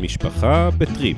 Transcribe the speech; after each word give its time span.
משפחה 0.00 0.70
בטריפ. 0.78 1.16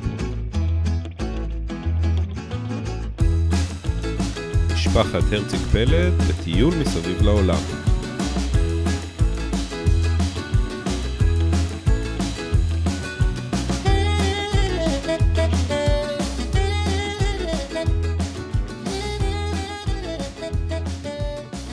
משפחת 4.75 5.33
הרציג 5.33 5.61
פלד 5.61 6.13
בטיול 6.13 6.75
מסביב 6.75 7.23
לעולם. 7.23 7.63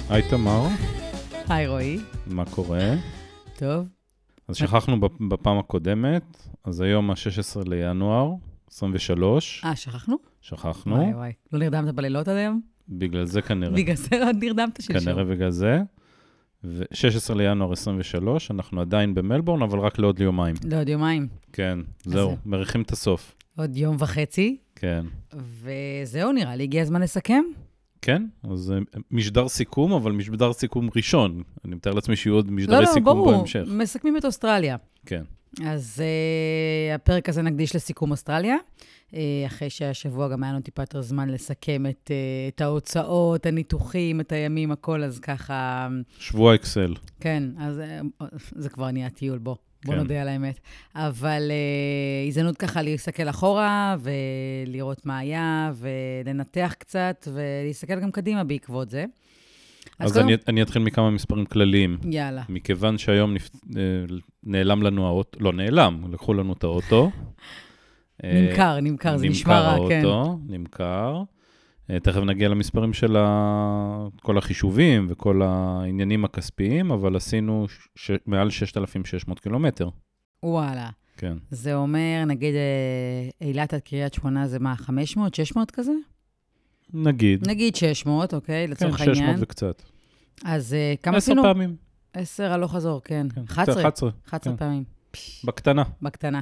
היי 0.09 0.29
תמר, 0.29 0.67
היי 1.49 1.67
רועי, 1.67 1.99
מה 2.27 2.45
קורה? 2.45 2.93
טוב. 3.57 3.96
אז 4.47 4.55
שכחנו 4.55 4.99
בפ- 4.99 5.27
בפעם 5.29 5.57
הקודמת, 5.57 6.23
אז 6.63 6.81
היום 6.81 7.11
ה-16 7.11 7.69
לינואר, 7.69 8.31
23, 8.71 9.61
אה, 9.65 9.75
שכחנו? 9.75 10.15
שכחנו, 10.41 10.95
וואי 10.95 11.13
וואי. 11.13 11.31
לא 11.53 11.59
נרדמת 11.59 11.93
בלילות 11.95 12.27
עד 12.27 12.35
היום? 12.35 12.61
בגלל 12.89 13.25
זה 13.25 13.41
כנראה, 13.41 13.71
בגלל 13.71 13.95
זה 13.95 14.25
עוד 14.25 14.35
נרדמת 14.43 14.79
שלשום. 14.81 15.01
כנראה 15.05 15.23
בגלל 15.23 15.49
זה. 15.49 15.79
ו-16 16.63 17.33
לינואר 17.35 17.71
23, 17.71 18.51
אנחנו 18.51 18.81
עדיין 18.81 19.13
במלבורן, 19.15 19.61
אבל 19.61 19.79
רק 19.79 19.99
לעוד 19.99 20.19
יומיים. 20.19 20.55
לעוד 20.63 20.89
יומיים. 20.89 21.27
כן, 21.53 21.79
זהו, 22.05 22.29
זה- 22.29 22.35
מריחים 22.45 22.81
את 22.81 22.91
הסוף. 22.91 23.35
עוד 23.57 23.77
יום 23.77 23.95
וחצי, 23.99 24.57
כן. 24.75 25.05
וזהו, 25.33 26.31
נראה 26.31 26.55
לי 26.55 26.63
הגיע 26.63 26.81
הזמן 26.81 27.01
לסכם. 27.01 27.43
כן, 28.07 28.23
אז 28.43 28.71
אה, 28.71 28.99
משדר 29.11 29.47
סיכום, 29.47 29.93
אבל 29.93 30.11
משדר 30.11 30.53
סיכום 30.53 30.89
ראשון. 30.95 31.43
אני 31.65 31.75
מתאר 31.75 31.93
לעצמי 31.93 32.15
שיהיו 32.15 32.35
עוד 32.35 32.47
לא, 32.47 32.53
משדרי 32.53 32.81
לא, 32.81 32.85
סיכום 32.85 33.03
ברור, 33.03 33.31
בהמשך. 33.31 33.63
מסכמים 33.67 34.17
את 34.17 34.25
אוסטרליה. 34.25 34.77
כן. 35.05 35.23
אז 35.65 36.03
uh, 36.03 36.95
הפרק 36.95 37.29
הזה 37.29 37.41
נקדיש 37.41 37.75
לסיכום 37.75 38.11
אוסטרליה, 38.11 38.55
uh, 38.55 39.15
אחרי 39.47 39.69
שהשבוע 39.69 40.27
גם 40.27 40.43
היה 40.43 40.51
לנו 40.51 40.61
טיפה 40.61 40.81
יותר 40.81 41.01
זמן 41.01 41.29
לסכם 41.29 41.85
את, 41.85 42.11
uh, 42.11 42.55
את 42.55 42.61
ההוצאות, 42.61 43.45
הניתוחים, 43.45 44.19
את 44.19 44.31
הימים, 44.31 44.71
הכל, 44.71 45.03
אז 45.03 45.19
ככה, 45.19 45.87
שבוע 46.19 46.55
אקסל. 46.55 46.93
כן, 47.19 47.43
אז 47.59 47.81
uh, 48.21 48.25
זה 48.55 48.69
כבר 48.69 48.91
נהיה 48.91 49.09
טיול, 49.09 49.37
בוא. 49.37 49.55
בוא 49.85 49.93
כן. 49.93 49.99
נודה 49.99 50.21
על 50.21 50.27
האמת. 50.27 50.59
אבל 50.95 51.51
uh, 51.51 52.27
הזדמנות 52.27 52.57
ככה 52.57 52.81
להסתכל 52.81 53.29
אחורה 53.29 53.95
ולראות 53.99 55.05
מה 55.05 55.17
היה, 55.17 55.71
ולנתח 55.75 56.75
קצת, 56.79 57.27
ולהסתכל 57.33 57.99
גם 57.99 58.11
קדימה 58.11 58.43
בעקבות 58.43 58.89
זה. 58.89 59.05
אז 59.99 60.13
קודם- 60.13 60.25
אני, 60.25 60.35
אני 60.47 60.61
אתחיל 60.61 60.81
מכמה 60.81 61.11
מספרים 61.11 61.45
כלליים. 61.45 61.97
יאללה. 62.11 62.43
מכיוון 62.49 62.97
שהיום 62.97 63.33
נפ... 63.33 63.49
אה, 63.77 63.81
נעלם 64.43 64.83
לנו 64.83 65.07
האוטו, 65.07 65.39
לא 65.43 65.53
נעלם, 65.53 66.03
לקחו 66.11 66.33
לנו 66.33 66.53
את 66.53 66.63
האוטו. 66.63 67.11
אה, 68.23 68.31
נמכר, 68.49 68.79
נמכר, 68.79 69.17
זה 69.17 69.27
נשמע 69.29 69.59
רע, 69.59 69.89
כן. 69.89 69.95
נמכר 69.95 70.09
האוטו, 70.09 70.39
נמכר. 70.47 71.23
אה, 71.91 71.99
תכף 71.99 72.21
נגיע 72.21 72.49
למספרים 72.49 72.93
של 72.93 73.17
ה... 73.17 74.07
כל 74.21 74.37
החישובים 74.37 75.07
וכל 75.09 75.41
העניינים 75.41 76.25
הכספיים, 76.25 76.91
אבל 76.91 77.15
עשינו 77.15 77.65
ש... 77.95 78.11
מעל 78.25 78.49
6,600 78.49 79.39
קילומטר. 79.39 79.89
וואלה. 80.43 80.89
כן. 81.17 81.37
זה 81.51 81.75
אומר, 81.75 82.23
נגיד, 82.27 82.53
אה, 82.55 83.47
אילת 83.47 83.73
עד 83.73 83.79
קריית 83.79 84.13
שמונה 84.13 84.47
זה 84.47 84.59
מה, 84.59 84.75
500, 84.75 85.35
600 85.35 85.71
כזה? 85.71 85.91
נגיד. 86.93 87.47
נגיד 87.47 87.75
600, 87.75 88.33
אוקיי, 88.33 88.65
כן, 88.65 88.71
לצורך 88.71 88.97
600 88.97 89.17
העניין. 89.17 89.37
וקצת. 89.39 89.81
אז 90.45 90.73
אה, 90.73 90.93
כמה 91.03 91.17
עשינו? 91.17 91.43
פעמים. 91.43 91.75
10 92.13 92.51
הלוך 92.51 92.75
חזור, 92.75 93.01
כן. 93.03 93.27
כן. 93.35 93.41
11, 93.49 93.81
11, 93.81 94.09
11 94.29 94.53
כן. 94.53 94.57
פעמים, 94.57 94.83
בקטנה. 95.43 95.83
בקטנה. 96.01 96.41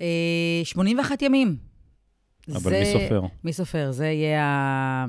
אה, 0.00 0.60
81 0.64 1.22
ימים. 1.22 1.69
אבל 2.48 2.70
זה- 2.70 2.78
מי 2.80 2.84
סופר? 2.92 3.22
מי 3.44 3.52
סופר? 3.52 3.92
זה 3.92 4.06
יהיה 4.06 4.44
ה... 4.44 5.06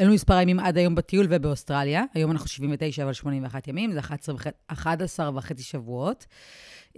אלו 0.00 0.12
מספר 0.12 0.34
הימים 0.34 0.60
עד 0.60 0.76
היום 0.78 0.94
בטיול 0.94 1.26
ובאוסטרליה. 1.30 2.04
היום 2.14 2.30
אנחנו 2.30 2.48
79, 2.48 3.02
אבל 3.04 3.12
81 3.12 3.68
ימים, 3.68 3.92
זה 3.92 3.98
11 3.98 4.34
וח- 4.34 4.46
11 4.66 5.30
וחצי 5.34 5.62
שבועות 5.62 6.26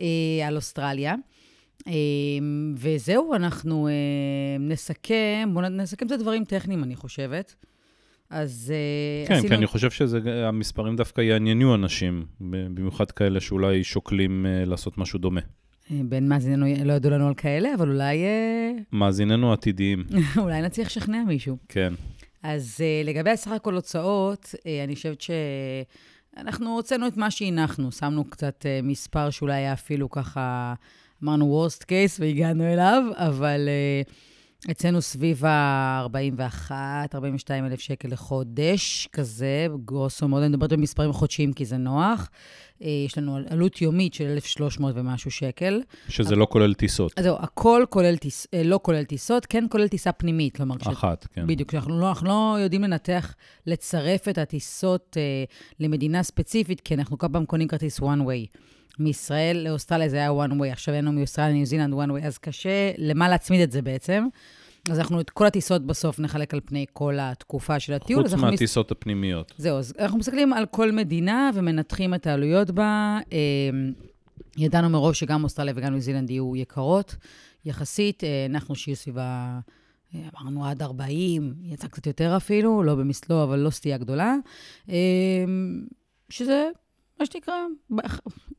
אה, 0.00 0.04
על 0.46 0.56
אוסטרליה. 0.56 1.14
אה, 1.88 1.92
וזהו, 2.76 3.34
אנחנו 3.34 3.88
אה, 3.88 3.92
נסכם, 4.60 5.50
בואו 5.52 5.68
נסכם 5.68 6.06
את 6.06 6.12
הדברים 6.12 6.44
טכניים, 6.44 6.84
אני 6.84 6.96
חושבת. 6.96 7.54
אז 8.30 8.72
כן, 9.28 9.34
עשינו... 9.34 9.48
כי 9.48 9.54
אני 9.54 9.66
חושב 9.66 9.90
שהמספרים 9.90 10.96
דווקא 10.96 11.20
יעניינו 11.20 11.74
אנשים, 11.74 12.26
במיוחד 12.40 13.10
כאלה 13.10 13.40
שאולי 13.40 13.84
שוקלים 13.84 14.46
לעשות 14.66 14.98
משהו 14.98 15.18
דומה. 15.18 15.40
אה, 15.90 16.00
בין 16.04 16.28
מאזיננו 16.28 16.66
לא 16.84 16.92
ידעו 16.92 17.10
לנו 17.10 17.28
על 17.28 17.34
כאלה, 17.34 17.74
אבל 17.74 17.88
אולי, 17.88 18.24
אה, 18.24 18.72
מאזיננו 18.92 19.50
העתידיים, 19.50 20.04
אולי 20.42 20.62
נצליח 20.62 20.86
לשכנע 20.86 21.24
מישהו. 21.26 21.56
כן. 21.68 21.94
אז 22.42 22.80
uh, 22.80 23.06
לגבי 23.06 23.30
הסך 23.30 23.50
הכל 23.50 23.74
הוצאות, 23.74 24.54
אני 24.84 24.94
חושבת 24.94 25.20
שאנחנו 25.20 26.74
הוצאנו 26.74 27.06
את 27.06 27.16
מה 27.16 27.30
שהנחנו, 27.30 27.92
שמנו 27.92 28.24
קצת 28.24 28.66
מספר 28.82 29.30
שאולי 29.30 29.54
היה 29.54 29.72
אפילו 29.72 30.10
ככה, 30.10 30.74
אמרנו 31.24 31.66
worst 31.66 31.82
case 31.82 32.20
והגענו 32.20 32.64
אליו, 32.64 33.02
אבל 33.14 33.68
uh, 34.08 34.12
אצלנו 34.70 35.02
סביב 35.02 35.44
ה-41-42 35.44 37.50
אלף 37.50 37.80
שקל 37.80 38.08
לחודש, 38.08 39.08
כזה, 39.12 39.66
גרוסו 39.84 40.28
מאוד, 40.28 40.42
אני 40.42 40.48
מדברת 40.48 40.72
במספרים 40.72 41.12
חודשיים 41.12 41.52
כי 41.52 41.64
זה 41.64 41.76
נוח. 41.76 42.30
Uh, 42.78 42.84
יש 43.06 43.18
לנו 43.18 43.38
עלות 43.50 43.82
יומית 43.82 44.14
של 44.14 44.24
1,300 44.24 44.94
ומשהו 44.96 45.30
שקל. 45.30 45.82
שזה 46.08 46.36
לא 46.36 46.46
כולל 46.50 46.74
טיסות. 46.74 47.12
אז 47.16 47.24
זהו, 47.24 47.36
הכל 47.40 47.84
כולל 47.90 48.16
טיס, 48.16 48.46
אה, 48.54 48.62
לא 48.62 48.80
כולל 48.82 49.04
טיסות, 49.04 49.46
כן 49.46 49.64
כולל 49.70 49.88
טיסה 49.88 50.12
פנימית, 50.12 50.56
כלומר, 50.56 50.76
אחת, 50.80 51.26
כן. 51.32 51.46
בדיוק, 51.46 51.74
אנחנו 51.74 52.00
לא, 52.00 52.08
אנחנו 52.08 52.28
לא 52.28 52.56
יודעים 52.60 52.82
לנתח, 52.82 53.34
לצרף 53.66 54.28
את 54.28 54.38
הטיסות 54.38 55.16
אה, 55.16 55.44
למדינה 55.80 56.22
ספציפית, 56.22 56.80
כי 56.80 56.94
אנחנו 56.94 57.18
כל 57.18 57.26
פעם 57.32 57.46
קונים 57.46 57.68
כרטיס 57.68 58.00
one 58.00 58.02
way. 58.02 58.58
מישראל 58.98 59.56
לאוסטרליה 59.68 60.08
זה 60.08 60.16
היה 60.16 60.30
one 60.30 60.50
way, 60.52 60.72
עכשיו 60.72 60.94
אין 60.94 61.04
לנו 61.04 61.18
מאוסטרליה 61.18 61.50
לניו 61.50 61.66
זילנד 61.66 61.94
one 61.94 62.22
way, 62.22 62.26
אז 62.26 62.38
קשה 62.38 62.92
למה 62.98 63.28
להצמיד 63.28 63.60
את 63.60 63.72
זה 63.72 63.82
בעצם. 63.82 64.26
אז 64.90 64.98
אנחנו 64.98 65.20
את 65.20 65.30
כל 65.30 65.46
הטיסות 65.46 65.86
בסוף 65.86 66.18
נחלק 66.18 66.54
על 66.54 66.60
פני 66.64 66.86
כל 66.92 67.16
התקופה 67.20 67.80
של 67.80 67.92
הטיול. 67.92 68.22
חוץ 68.22 68.32
אנחנו 68.32 68.46
מס- 68.46 68.52
מהטיסות 68.52 68.90
הפנימיות. 68.90 69.52
זהו, 69.58 69.78
אז 69.78 69.94
אנחנו 69.98 70.18
מסתכלים 70.18 70.52
על 70.52 70.66
כל 70.66 70.92
מדינה 70.92 71.50
ומנתחים 71.54 72.14
את 72.14 72.26
העלויות 72.26 72.70
בה. 72.70 73.18
אה, 73.32 73.38
ידענו 74.56 74.88
מראש 74.90 75.20
שגם 75.20 75.44
אוסטרליה 75.44 75.74
וגם 75.76 75.92
ניו 75.92 76.00
זילנד 76.00 76.30
יהיו 76.30 76.56
יקרות 76.56 77.16
יחסית. 77.64 78.24
אה, 78.24 78.46
אנחנו 78.50 78.74
שיהיו 78.74 78.96
סביבה, 78.96 79.58
אה, 80.14 80.20
אמרנו 80.40 80.66
עד 80.66 80.82
40, 80.82 81.54
יצא 81.62 81.88
קצת 81.88 82.06
יותר 82.06 82.36
אפילו, 82.36 82.82
לא 82.82 82.94
במסלו, 82.94 83.42
אבל 83.44 83.58
לא 83.58 83.70
סטייה 83.70 83.98
גדולה. 83.98 84.34
אה, 84.88 84.94
שזה, 86.30 86.68
מה 87.22 87.26
שנקרא, 87.26 87.54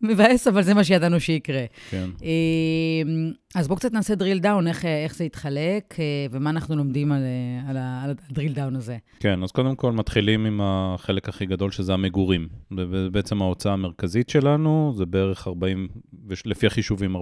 מבאס, 0.02 0.48
אבל 0.48 0.62
זה 0.64 0.74
מה 0.74 0.84
שידענו 0.84 1.20
שיקרה. 1.20 1.66
כן. 1.90 2.10
אה, 2.24 2.30
אז 3.56 3.68
בואו 3.68 3.78
קצת 3.80 3.94
נעשה 3.94 4.14
drill 4.14 4.44
down, 4.44 4.68
איך, 4.68 4.86
איך 4.86 5.16
זה 5.16 5.24
יתחלק, 5.24 5.96
אה, 6.00 6.06
ומה 6.32 6.50
אנחנו 6.50 6.76
לומדים 6.76 7.12
על, 7.12 7.22
אה, 7.24 7.70
על, 7.70 7.78
על 7.78 8.10
ה-drill 8.12 8.56
down 8.58 8.78
הזה. 8.78 8.98
כן, 9.20 9.44
אז 9.44 9.52
קודם 9.52 9.76
כל 9.76 9.92
מתחילים 9.92 10.46
עם 10.46 10.60
החלק 10.64 11.30
הכי 11.30 11.46
גדול, 11.46 11.72
שזה 11.72 11.94
המגורים. 11.94 12.48
זה 12.78 13.10
בעצם 13.12 13.42
ההוצאה 13.42 13.74
המרכזית 13.74 14.30
שלנו, 14.30 14.94
זה 14.96 15.06
בערך 15.06 15.48
40, 15.48 15.88
וש- 16.28 16.46
לפי 16.46 16.68
החישובים, 16.68 17.16
43% 17.16 17.20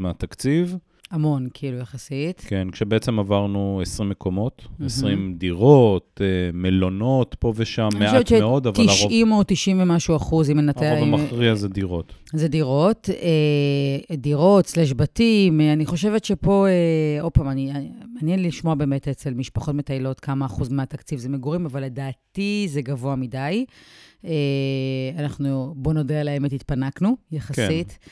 מהתקציב. 0.00 0.76
המון, 1.10 1.46
כאילו, 1.54 1.78
יחסית. 1.78 2.44
כן, 2.46 2.68
כשבעצם 2.72 3.18
עברנו 3.18 3.78
20 3.82 4.08
מקומות, 4.08 4.62
מהמם. 4.70 4.86
20 4.86 5.34
דירות, 5.38 6.20
אה, 6.24 6.26
מלונות 6.52 7.36
פה 7.38 7.52
ושם, 7.56 7.88
מעט 7.98 8.32
מאוד, 8.32 8.66
אבל 8.66 8.76
אני 8.80 8.86
הרוב, 8.86 8.96
חושבת 8.96 9.10
ש-90 9.10 9.32
או 9.32 9.42
90 9.46 9.80
ומשהו 9.80 10.16
אחוז, 10.16 10.50
אם 10.50 10.60
נתן... 10.60 10.84
הרוב 10.86 11.14
המכריע 11.20 11.54
זה 11.54 11.68
דירות. 11.68 12.12
זה 12.32 12.48
דירות, 12.48 13.08
אה, 14.10 14.16
דירות, 14.16 14.66
סלש 14.66 14.92
בתים. 14.96 15.60
אה, 15.60 15.72
אני 15.72 15.86
חושבת 15.86 16.24
שפה, 16.24 16.66
עוד 17.20 17.32
פעם, 17.32 17.48
אני- 17.48 17.70
אני- 17.72 17.90
מעניין 18.14 18.42
לשמוע 18.42 18.74
באמת 18.74 19.08
אצל 19.08 19.34
משפחות 19.34 19.74
מטיילות 19.74 20.20
כמה 20.20 20.46
אחוז 20.46 20.68
מהתקציב 20.68 21.18
זה 21.18 21.28
מגורים, 21.28 21.66
אבל 21.66 21.84
לדעתי 21.84 22.66
זה 22.70 22.82
גבוה 22.82 23.16
מדי. 23.16 23.64
אנחנו, 25.18 25.74
בוא 25.76 25.92
נודה 25.92 26.20
על 26.20 26.28
האמת, 26.28 26.52
התפנקנו, 26.52 27.16
יחסית. 27.32 27.98
אה, 28.02 28.06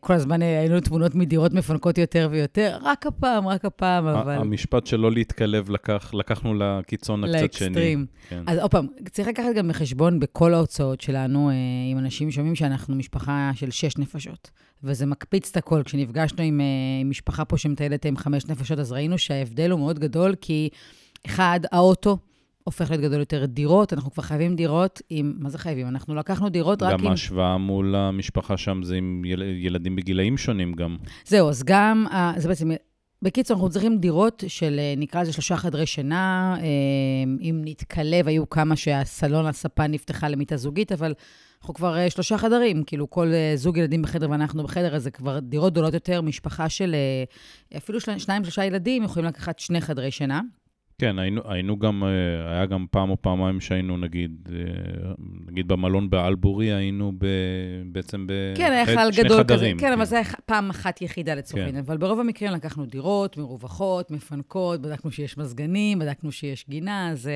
כל 0.00 0.12
הזמן 0.12 0.42
היינו 0.42 0.80
תמונות 0.80 1.14
מדירות 1.14 1.52
מפנקות 1.52 1.98
יותר 1.98 2.28
ויותר, 2.30 2.78
רק 2.82 3.06
הפעם, 3.06 3.48
רק 3.48 3.64
הפעם, 3.64 4.06
אבל... 4.06 4.32
המשפט 4.32 4.86
שלא 4.86 5.12
להתקלב, 5.12 5.70
לקח, 5.70 6.14
לקחנו 6.14 6.54
לקיצון 6.54 7.24
הקצת 7.24 7.32
שני. 7.32 7.42
לאקסטרים. 7.42 8.06
כן. 8.28 8.42
אז 8.46 8.58
עוד 8.58 8.70
פעם, 8.70 8.86
צריך 9.10 9.28
לקחת 9.28 9.54
גם 9.56 9.68
בחשבון 9.68 10.20
בכל 10.20 10.54
ההוצאות 10.54 11.00
שלנו, 11.00 11.50
אה, 11.50 11.54
עם 11.90 11.98
אנשים 11.98 12.30
שומעים 12.30 12.54
שאנחנו 12.54 12.96
משפחה 12.96 13.50
של 13.54 13.70
שש 13.70 13.98
נפשות. 13.98 14.50
וזה 14.84 15.06
מקפיץ 15.06 15.50
את 15.50 15.56
הכל. 15.56 15.82
כשנפגשנו 15.82 16.42
עם 16.42 16.60
אה, 16.60 16.66
עם 17.00 17.10
משפחה 17.10 17.44
פה 17.44 17.58
שמטיילת 17.58 18.04
עם 18.04 18.16
חמש 18.16 18.46
נפשות, 18.46 18.78
אז 18.78 18.92
ראינו 18.92 19.18
שההבדל 19.18 19.70
הוא 19.70 19.80
מאוד 19.80 19.98
גדול, 19.98 20.34
כי 20.40 20.68
אחד, 21.26 21.60
האוטו, 21.72 22.18
הופך 22.64 22.90
להיות 22.90 23.02
גדול 23.02 23.20
יותר. 23.20 23.46
דירות, 23.46 23.92
אנחנו 23.92 24.10
כבר 24.10 24.22
חייבים 24.22 24.56
דירות 24.56 25.02
עם, 25.10 25.34
מה 25.38 25.48
זה 25.48 25.58
חייבים? 25.58 25.88
אנחנו 25.88 26.14
לקחנו 26.14 26.48
דירות 26.48 26.82
רק 26.82 26.92
עם... 26.92 26.98
גם 26.98 27.06
ההשוואה 27.06 27.58
מול 27.58 27.94
המשפחה 27.94 28.56
שם 28.56 28.82
זה 28.82 28.94
עם 28.96 29.22
יל... 29.24 29.42
ילדים 29.42 29.96
בגילאים 29.96 30.36
שונים 30.36 30.72
גם. 30.72 30.96
זהו, 31.24 31.48
אז 31.48 31.62
גם, 31.62 32.06
זה 32.36 32.48
בעצם 32.48 32.70
בקיצור, 33.24 33.56
אנחנו 33.56 33.70
צריכים 33.70 33.98
דירות 33.98 34.44
של, 34.48 34.78
אה, 34.78 34.94
נקרא 34.96 35.22
לזה 35.22 35.32
שלושה 35.32 35.56
חדרי 35.56 35.86
שינה. 35.86 36.56
אה, 36.60 36.64
אם 37.40 37.60
נתקלה, 37.64 38.20
והיו 38.24 38.50
כמה 38.50 38.76
שהסלון, 38.76 39.46
הספה 39.46 39.86
נפתחה 39.86 40.28
למיטה 40.28 40.56
זוגית, 40.56 40.92
אבל 40.92 41.14
אנחנו 41.60 41.74
כבר 41.74 41.96
אה, 41.96 42.10
שלושה 42.10 42.38
חדרים, 42.38 42.84
כאילו 42.84 43.10
כל 43.10 43.32
זוג 43.54 43.76
ילדים 43.76 44.02
בחדר 44.02 44.30
ואנחנו 44.30 44.62
בחדר, 44.62 44.96
אז 44.96 45.02
זה 45.02 45.10
כבר 45.10 45.38
דירות 45.38 45.72
גדולות 45.72 45.94
יותר, 45.94 46.20
משפחה 46.20 46.68
של 46.68 46.94
אפילו 47.76 48.00
שניים, 48.00 48.44
שלושה 48.44 48.64
ילדים 48.64 49.02
יכולים 49.02 49.28
לקחת 49.28 49.58
שני 49.58 49.80
חדרי 49.80 50.10
שינה. 50.10 50.40
כן, 50.98 51.18
היינו, 51.18 51.40
היינו 51.44 51.78
גם, 51.78 52.04
אה, 52.04 52.52
היה 52.52 52.66
גם 52.66 52.86
פעם 52.90 53.10
או 53.10 53.22
פעמיים 53.22 53.60
שהיינו, 53.60 53.96
נגיד, 53.96 54.48
אה, 54.52 55.12
נגיד 55.46 55.68
במלון 55.68 56.10
באלבורי, 56.10 56.72
היינו 56.72 57.12
ב, 57.18 57.26
בעצם 57.86 58.26
בשני 58.26 58.64
כן, 58.64 58.72
היה 58.72 58.86
חלל 58.86 59.10
גדול 59.16 59.38
חדרים. 59.38 59.76
כזה, 59.76 59.86
כן, 59.86 59.88
כן, 59.88 59.92
אבל 59.92 60.04
זה 60.04 60.16
היה 60.16 60.24
פעם 60.46 60.70
אחת 60.70 61.02
יחידה 61.02 61.34
לצורך 61.34 61.62
העניין. 61.62 61.84
כן. 61.84 61.90
אבל 61.90 61.96
ברוב 61.96 62.20
המקרים 62.20 62.52
לקחנו 62.52 62.86
דירות 62.86 63.36
מרווחות, 63.36 64.10
מפנקות, 64.10 64.82
בדקנו 64.82 65.10
שיש 65.10 65.38
מזגנים, 65.38 65.98
בדקנו 65.98 66.32
שיש 66.32 66.64
גינה, 66.68 67.10
אז 67.10 67.30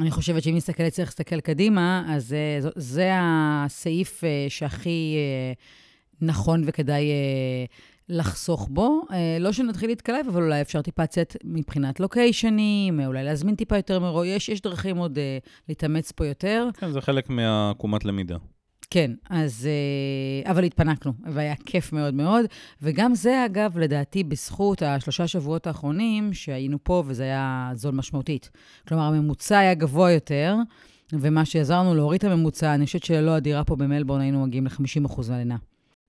אני 0.00 0.10
חושבת 0.10 0.42
שאם 0.42 0.56
נסתכל, 0.56 0.90
צריך 0.90 1.08
להסתכל 1.08 1.40
קדימה, 1.40 2.04
אז 2.08 2.26
זה, 2.60 2.70
זה 2.76 3.10
הסעיף 3.14 4.22
שהכי 4.48 5.16
נכון 6.20 6.62
וכדאי 6.66 7.10
לחסוך 8.10 8.68
בו. 8.70 9.02
אה, 9.12 9.36
לא 9.40 9.52
שנתחיל 9.52 9.90
להתקלב, 9.90 10.26
אבל 10.28 10.42
אולי 10.42 10.60
אפשר 10.60 10.82
טיפה 10.82 11.02
לצאת 11.02 11.36
מבחינת 11.44 12.00
לוקיישנים, 12.00 13.00
אולי 13.00 13.24
להזמין 13.24 13.54
טיפה 13.54 13.76
יותר 13.76 13.98
מראש. 14.00 14.26
יש, 14.26 14.48
יש 14.48 14.60
דרכים 14.60 14.96
עוד 14.96 15.18
uh, 15.18 15.48
להתאמץ 15.68 16.12
פה 16.12 16.26
יותר. 16.26 16.68
כן, 16.78 16.90
זה 16.92 17.00
חלק 17.00 17.30
מהעקומת 17.30 18.04
למידה. 18.04 18.36
כן, 18.90 19.10
אז... 19.30 19.68
Uh, 20.44 20.50
אבל 20.50 20.64
התפנקנו, 20.64 21.12
והיה 21.32 21.54
כיף 21.66 21.92
מאוד 21.92 22.14
מאוד. 22.14 22.44
וגם 22.82 23.14
זה, 23.14 23.44
אגב, 23.46 23.78
לדעתי, 23.78 24.24
בזכות 24.24 24.82
השלושה 24.82 25.26
שבועות 25.26 25.66
האחרונים 25.66 26.32
שהיינו 26.32 26.78
פה, 26.82 27.02
וזה 27.06 27.22
היה 27.22 27.70
זול 27.74 27.94
משמעותית. 27.94 28.50
כלומר, 28.88 29.02
הממוצע 29.02 29.58
היה 29.58 29.74
גבוה 29.74 30.10
יותר. 30.10 30.56
ומה 31.12 31.44
שעזר 31.44 31.80
לנו 31.80 31.94
להוריד 31.94 32.24
את 32.24 32.30
הממוצע, 32.30 32.74
אני 32.74 32.86
חושבת 32.86 33.04
שללא 33.04 33.30
הדירה 33.30 33.64
פה 33.64 33.76
במלבורן 33.76 34.20
היינו 34.20 34.46
מגיעים 34.46 34.66
ל-50% 34.66 35.20
מהלינה. 35.28 35.56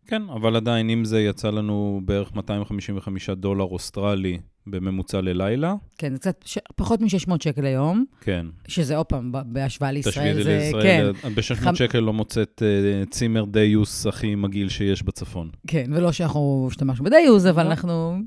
כן, 0.07 0.21
אבל 0.29 0.55
עדיין, 0.55 0.89
אם 0.89 1.05
זה 1.05 1.21
יצא 1.21 1.49
לנו 1.49 2.01
בערך 2.05 2.35
255 2.35 3.29
דולר 3.29 3.63
אוסטרלי 3.63 4.37
בממוצע 4.67 5.21
ללילה. 5.21 5.73
כן, 5.97 6.13
זה 6.13 6.19
קצת 6.19 6.43
ש... 6.45 6.57
פחות 6.75 7.01
מ-600 7.01 7.33
שקל 7.43 7.65
היום. 7.65 8.05
כן. 8.21 8.45
שזה, 8.67 8.97
עוד 8.97 9.05
פעם, 9.05 9.31
בהשוואה 9.45 9.91
לישראל, 9.91 10.33
זה... 10.33 10.39
תשווידי 10.39 10.59
לישראל, 10.59 11.13
כן. 11.21 11.35
ב-600 11.35 11.71
ח... 11.71 11.73
שקל 11.73 11.99
לא 11.99 12.13
מוצאת 12.13 12.61
uh, 13.05 13.09
צימר 13.09 13.45
דיוס 13.45 14.07
הכי 14.07 14.35
מגעיל 14.35 14.69
שיש 14.69 15.03
בצפון. 15.03 15.49
כן, 15.67 15.91
ולא 15.93 16.11
שאנחנו 16.11 16.67
השתמשנו 16.71 17.05
בדיוס, 17.05 17.45
אבל 17.45 17.63
לא. 17.63 17.69
אנחנו 17.69 18.17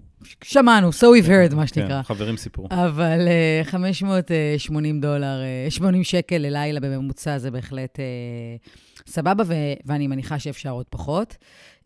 שמענו, 0.44 0.91
so 0.91 1.03
we've 1.03 1.29
heard, 1.29 1.55
מה 1.55 1.67
שנקרא. 1.67 1.88
כן, 1.88 2.03
חברים 2.03 2.37
סיפרו. 2.37 2.69
אבל 2.71 3.29
uh, 3.65 3.65
580 3.65 5.00
דולר, 5.00 5.41
uh, 5.69 5.71
80 5.71 6.05
שקל 6.05 6.38
ללילה 6.38 6.81
בממוצע, 6.81 7.38
זה 7.38 7.50
בהחלט 7.50 7.99
uh, 7.99 8.94
סבבה, 9.06 9.45
ו- 9.47 9.75
ואני 9.85 10.06
מניחה 10.06 10.39
שאפשר 10.39 10.71
עוד 10.71 10.87
פחות. 10.91 11.37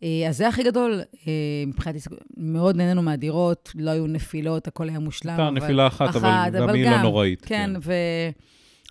אה, 0.03 0.25
אז 0.29 0.37
זה 0.37 0.47
הכי 0.47 0.63
גדול, 0.63 1.01
אה, 1.27 1.33
מבחינתי, 1.67 1.99
מאוד 2.37 2.75
נהנינו 2.75 3.01
מהדירות, 3.01 3.71
לא 3.75 3.91
היו 3.91 4.07
נפילות, 4.07 4.67
הכל 4.67 4.89
היה 4.89 4.99
מושלם. 4.99 5.39
הייתה 5.39 5.49
נפילה 5.49 5.87
אחת, 5.87 6.15
אבל 6.15 6.49
גם 6.59 6.69
היא 6.69 6.85
לא 6.85 7.01
נוראית. 7.01 7.45
כן, 7.45 7.71
כן. 7.81 7.93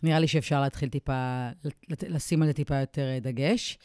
ונראה 0.02 0.18
לי 0.18 0.28
שאפשר 0.28 0.60
להתחיל 0.60 0.88
טיפה, 0.88 1.48
לשים 2.08 2.42
על 2.42 2.48
זה 2.48 2.54
טיפה 2.54 2.76
יותר 2.76 3.02
אה, 3.02 3.18
דגש. 3.20 3.78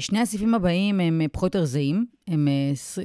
שני 0.00 0.20
הסעיפים 0.20 0.54
הבאים 0.54 1.00
הם 1.00 1.20
פחות 1.32 1.54
יותר 1.54 1.64
זהים. 1.64 2.06
הם, 2.28 2.48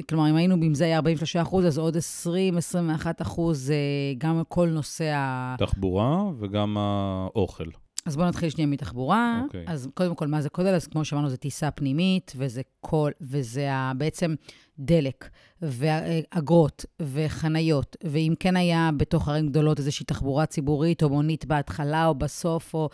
כלומר, 0.10 0.30
אם 0.30 0.36
היינו, 0.36 0.56
אם 0.56 0.74
זה 0.74 0.86
היה 0.86 0.96
43 0.96 1.36
אחוז, 1.36 1.66
אז 1.66 1.78
עוד 1.78 1.98
20-21 1.98 3.08
אחוז, 3.22 3.74
גם 4.18 4.42
כל 4.48 4.70
נושא 4.70 5.14
ה... 5.16 5.56
תחבורה 5.58 6.24
וגם 6.40 6.78
האוכל. 6.78 7.66
אז 8.06 8.16
בואו 8.16 8.28
נתחיל 8.28 8.50
שנייה 8.50 8.68
מתחבורה. 8.68 9.40
Okay. 9.42 9.46
אוקיי. 9.46 9.64
אז 9.68 9.88
קודם 9.94 10.16
כל, 10.16 10.28
מה 10.28 10.42
זה 10.42 10.50
קודל? 10.50 10.74
אז 10.74 10.88
כמו 10.88 11.06
שאמרנו, 11.06 11.30
זו 11.30 11.38
טיסה 11.38 11.72
פנימית, 11.72 12.34
וזה 12.36 12.62
כל, 12.82 13.12
וזה 13.22 13.70
בעצם 13.98 14.36
דלק, 14.80 15.30
ואגרות, 15.62 16.86
וחניות, 17.02 17.96
ואם 18.04 18.34
כן 18.40 18.56
היה 18.56 18.90
בתוך 18.98 19.30
ערים 19.30 19.50
גדולות 19.50 19.80
איזושהי 19.80 20.06
תחבורה 20.06 20.46
ציבורית, 20.46 21.04
או 21.04 21.10
מונית 21.10 21.46
בהתחלה 21.46 22.08
או 22.08 22.16
בסוף, 22.16 22.74
או... 22.74 22.90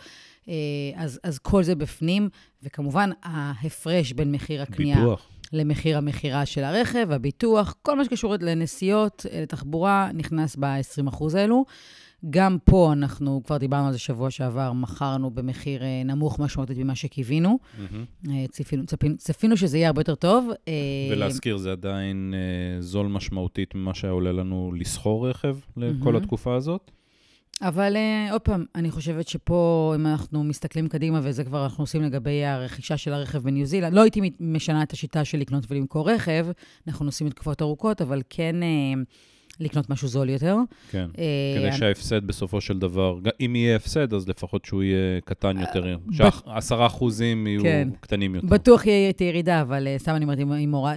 אה, 0.48 0.54
אז, 0.94 1.20
אז 1.22 1.38
כל 1.38 1.62
זה 1.62 1.74
בפנים, 1.74 2.28
וכמובן, 2.62 3.10
ההפרש 3.22 4.12
בין 4.12 4.32
מחיר 4.32 4.62
הקנייה... 4.62 4.96
ביטוח. 4.96 5.26
למחיר 5.52 5.98
המכירה 5.98 6.46
של 6.46 6.64
הרכב, 6.64 7.10
הביטוח, 7.10 7.74
כל 7.82 7.96
מה 7.96 8.04
שקשור 8.04 8.34
לנסיעות, 8.40 9.26
לתחבורה, 9.32 10.10
נכנס 10.14 10.56
ב-20% 10.56 11.24
האלו. 11.34 11.64
גם 12.30 12.58
פה 12.64 12.92
אנחנו, 12.92 13.42
כבר 13.44 13.56
דיברנו 13.56 13.86
על 13.86 13.92
זה 13.92 13.98
שבוע 13.98 14.30
שעבר, 14.30 14.72
מכרנו 14.72 15.30
במחיר 15.30 15.82
אה, 15.82 16.02
נמוך 16.04 16.38
משמעותית 16.38 16.78
ממה 16.78 16.94
שקיווינו. 16.94 17.58
Mm-hmm. 17.58 18.28
צפינו, 18.50 18.86
צפינו, 18.86 19.16
צפינו 19.16 19.56
שזה 19.56 19.78
יהיה 19.78 19.88
הרבה 19.88 20.00
יותר 20.00 20.14
טוב. 20.14 20.50
אה, 20.68 20.72
ולהזכיר, 21.10 21.56
זה 21.56 21.72
עדיין 21.72 22.34
זול 22.80 23.06
משמעותית 23.06 23.74
ממה 23.74 23.94
שהיה 23.94 24.12
עולה 24.12 24.32
לנו 24.32 24.72
לסחור 24.76 25.30
רכב 25.30 25.56
לכל 25.76 26.14
mm-hmm. 26.14 26.18
התקופה 26.18 26.54
הזאת. 26.54 26.90
אבל 27.62 27.96
עוד 28.32 28.40
פעם, 28.40 28.64
אני 28.74 28.90
חושבת 28.90 29.28
שפה, 29.28 29.92
אם 29.96 30.06
אנחנו 30.06 30.44
מסתכלים 30.44 30.88
קדימה, 30.88 31.20
וזה 31.22 31.44
כבר 31.44 31.64
אנחנו 31.64 31.82
עושים 31.82 32.02
לגבי 32.02 32.44
הרכישה 32.44 32.96
של 32.96 33.12
הרכב 33.12 33.38
בניו 33.38 33.66
זילנד, 33.66 33.92
לא 33.92 34.02
הייתי 34.02 34.20
משנה 34.40 34.82
את 34.82 34.92
השיטה 34.92 35.24
של 35.24 35.38
לקנות 35.38 35.64
ולמכור 35.68 36.10
רכב, 36.10 36.46
אנחנו 36.88 37.04
נוסעים 37.04 37.26
לתקופות 37.26 37.62
ארוכות, 37.62 38.02
אבל 38.02 38.22
כן... 38.30 38.56
לקנות 39.60 39.90
משהו 39.90 40.08
זול 40.08 40.28
יותר. 40.30 40.56
כן, 40.90 41.06
אה, 41.18 41.24
כדי 41.58 41.72
שההפסד 41.72 42.26
בסופו 42.26 42.60
של 42.60 42.78
דבר, 42.78 43.18
אם 43.40 43.56
יהיה 43.56 43.76
הפסד, 43.76 44.14
אז 44.14 44.28
לפחות 44.28 44.64
שהוא 44.64 44.82
יהיה 44.82 45.20
קטן 45.24 45.58
יותר, 45.58 45.86
אה, 45.86 45.94
שעשרה 46.12 46.86
אחוזים 46.86 47.46
יהיו 47.46 47.62
כן. 47.62 47.88
קטנים 48.00 48.34
יותר. 48.34 48.46
בטוח 48.46 48.86
יהיה 48.86 49.10
את 49.10 49.18
הירידה, 49.18 49.62
אבל 49.62 49.86
אה, 49.86 49.96
סתם 49.98 50.14
אני 50.14 50.24
אומרת, 50.24 50.38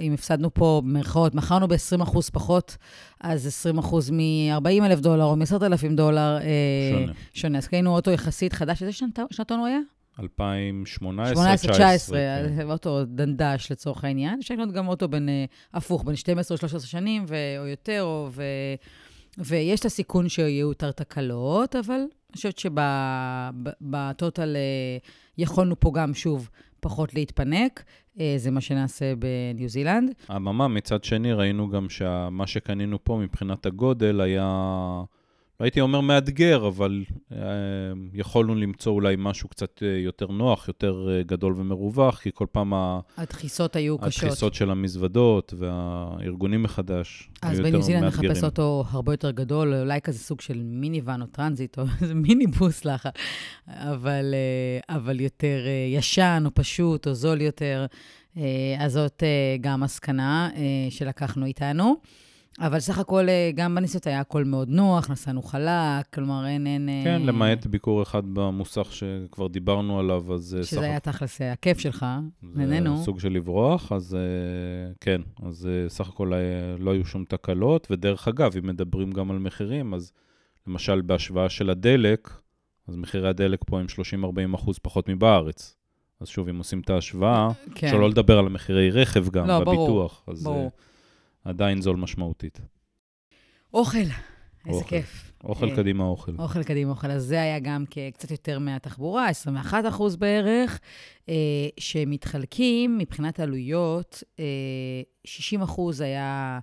אם 0.01 0.13
הפסדנו 0.13 0.53
פה, 0.53 0.81
במרכאות, 0.85 1.35
מכרנו 1.35 1.67
ב-20 1.67 2.03
אחוז 2.03 2.29
פחות, 2.29 2.77
אז 3.21 3.47
20 3.47 3.77
אחוז 3.77 4.09
מ-40 4.11 4.85
אלף 4.85 4.99
דולר 4.99 5.23
או 5.23 5.35
מ-10 5.35 5.65
אלפים 5.65 5.95
דולר, 5.95 6.37
שונה. 6.91 7.13
שונה. 7.33 7.57
אז 7.57 7.67
קנינו 7.67 7.95
אוטו 7.95 8.11
יחסית 8.11 8.53
חדש, 8.53 8.83
איזה 8.83 8.93
שנתון 9.31 9.59
הוא 9.59 9.67
היה? 9.67 9.79
2018, 10.19 11.51
2019. 11.51 12.19
כן. 12.57 12.71
אוטו 12.71 13.05
דנדש 13.05 13.71
לצורך 13.71 14.03
העניין. 14.03 14.39
אפשר 14.39 14.53
לקנות 14.53 14.71
גם 14.71 14.87
אוטו 14.87 15.07
בין, 15.07 15.29
אה, 15.29 15.45
הפוך, 15.73 16.03
בין 16.03 16.15
12 16.15 16.57
ל-13 16.63 16.79
שנים 16.79 17.25
ו, 17.27 17.35
או 17.59 17.67
יותר, 17.67 18.01
או, 18.01 18.27
ו, 18.31 18.43
ויש 19.37 19.79
את 19.79 19.85
הסיכון 19.85 20.29
שיהיו 20.29 20.69
יותר 20.69 20.91
תקלות, 20.91 21.75
אבל 21.75 21.93
אני 21.95 22.35
חושבת 22.35 22.57
שבטוטל 22.59 24.55
אה, 24.55 24.97
יכולנו 25.37 25.79
פה 25.79 25.91
גם, 25.95 26.13
שוב, 26.13 26.49
פחות 26.79 27.13
להתפנק. 27.13 27.83
אה, 28.19 28.33
זה 28.37 28.51
מה 28.51 28.61
שנעשה 28.61 29.13
בניו 29.15 29.69
זילנד. 29.69 30.11
אממה, 30.35 30.67
מצד 30.67 31.03
שני, 31.03 31.33
ראינו 31.33 31.69
גם 31.69 31.89
שמה 31.89 32.47
שקנינו 32.47 33.03
פה 33.03 33.17
מבחינת 33.17 33.65
הגודל 33.65 34.21
היה... 34.21 35.03
הייתי 35.59 35.81
אומר 35.81 36.01
מאתגר, 36.01 36.67
אבל 36.67 37.03
אה, 37.31 37.37
יכולנו 38.13 38.55
למצוא 38.55 38.91
אולי 38.91 39.15
משהו 39.17 39.49
קצת 39.49 39.83
אה, 39.83 39.97
יותר 39.97 40.27
נוח, 40.27 40.67
יותר 40.67 41.07
אה, 41.11 41.23
גדול 41.23 41.53
ומרווח, 41.57 42.19
כי 42.19 42.29
כל 42.33 42.45
פעם 42.51 42.73
הדחיסות 43.17 43.75
היו 43.75 43.93
הדחיסות 43.93 44.13
קשות. 44.13 44.23
הדחיסות 44.23 44.53
של 44.53 44.71
המזוודות 44.71 45.53
והארגונים 45.57 46.63
מחדש 46.63 47.29
היו 47.41 47.51
יותר 47.51 47.63
מאתגרים. 47.63 47.65
אז 47.65 47.71
בניו 47.71 47.81
זילנד 47.81 48.03
נחפש 48.03 48.43
אותו 48.43 48.83
הרבה 48.89 49.13
יותר 49.13 49.31
גדול, 49.31 49.73
אולי 49.73 50.01
כזה 50.01 50.19
סוג 50.19 50.41
של 50.41 50.61
מיני 50.63 51.01
ואן 51.01 51.21
או 51.21 51.27
טרנזיט, 51.27 51.79
או 51.79 51.83
איזה 52.01 52.13
מיני 52.13 52.47
בוס 52.47 52.85
לך, 52.85 53.09
אבל, 53.67 54.35
אבל 54.89 55.19
יותר 55.19 55.57
ישן 55.87 56.43
או 56.45 56.51
פשוט 56.53 57.07
או 57.07 57.13
זול 57.13 57.41
יותר. 57.41 57.85
אז 58.79 58.91
זאת 58.91 59.23
גם 59.61 59.81
מסקנה 59.81 60.49
שלקחנו 60.89 61.45
איתנו. 61.45 61.95
אבל 62.59 62.79
סך 62.79 62.99
הכל, 62.99 63.29
אה, 63.29 63.51
גם 63.55 63.75
בניסות 63.75 64.07
היה 64.07 64.19
הכל 64.19 64.43
מאוד 64.43 64.69
נוח, 64.69 65.09
נסענו 65.09 65.41
חלק, 65.41 66.05
כלומר, 66.13 66.47
אין... 66.47 66.67
אין 66.67 66.89
אה, 66.89 67.01
כן, 67.03 67.21
למעט 67.21 67.65
ביקור 67.65 68.03
אחד 68.03 68.23
במוסך 68.33 68.87
שכבר 68.91 69.47
דיברנו 69.47 69.99
עליו, 69.99 70.33
אז... 70.33 70.55
אה, 70.59 70.63
שזה. 70.63 70.81
היה 70.81 70.99
תכלס 70.99 71.41
הכיף 71.41 71.79
שלך, 71.79 72.05
נהנינו. 72.43 72.97
זה 72.97 73.03
סוג 73.03 73.19
של 73.19 73.29
לברוח, 73.29 73.91
אז 73.91 74.17
כן, 74.99 75.21
אז 75.43 75.69
סך 75.87 76.09
הכל 76.09 76.31
לא 76.79 76.91
היו 76.91 77.05
שום 77.05 77.23
תקלות, 77.23 77.87
ודרך 77.91 78.27
אגב, 78.27 78.57
אם 78.57 78.67
מדברים 78.67 79.11
גם 79.11 79.31
על 79.31 79.39
מחירים, 79.39 79.93
אז 79.93 80.11
למשל 80.67 81.01
בהשוואה 81.01 81.49
של 81.49 81.69
הדלק, 81.69 82.29
אז 82.87 82.95
מחירי 82.95 83.29
הדלק 83.29 83.59
פה 83.65 83.79
הם 83.79 83.85
30-40 84.53 84.55
אחוז 84.55 84.79
פחות 84.79 85.09
מבארץ. 85.09 85.75
אז 86.21 86.27
שוב, 86.27 86.47
אם 86.47 86.57
עושים 86.57 86.79
את 86.79 86.89
ההשוואה, 86.89 87.49
כן. 87.75 87.87
אפשר 87.87 87.97
לא 87.97 88.09
לדבר 88.09 88.39
על 88.39 88.45
המחירי 88.45 88.91
רכב 88.91 89.29
גם, 89.29 89.47
לא, 89.47 89.59
בביטוח. 89.59 90.23
ברור, 90.25 90.35
אז, 90.37 90.43
ברור. 90.43 90.71
עדיין 91.49 91.81
זול 91.81 91.95
משמעותית. 91.95 92.59
אוכל. 93.73 93.97
איזה 93.97 94.77
אוכל. 94.77 94.89
כיף. 94.89 95.31
אוכל 95.43 95.69
אה, 95.69 95.75
קדימה 95.75 96.03
אוכל. 96.03 96.31
אוכל 96.39 96.63
קדימה 96.63 96.91
אוכל. 96.91 97.11
אז 97.11 97.23
זה 97.23 97.41
היה 97.41 97.59
גם 97.59 97.85
קצת 98.13 98.31
יותר 98.31 98.59
מהתחבורה, 98.59 99.27
21 99.27 99.85
אחוז 99.87 100.15
בערך, 100.15 100.79
אה, 101.29 101.35
שמתחלקים 101.79 102.97
מבחינת 102.97 103.39
עלויות, 103.39 104.23
אה, 104.39 104.45
60 105.25 105.61
אחוז 105.61 106.01
היה, 106.01 106.59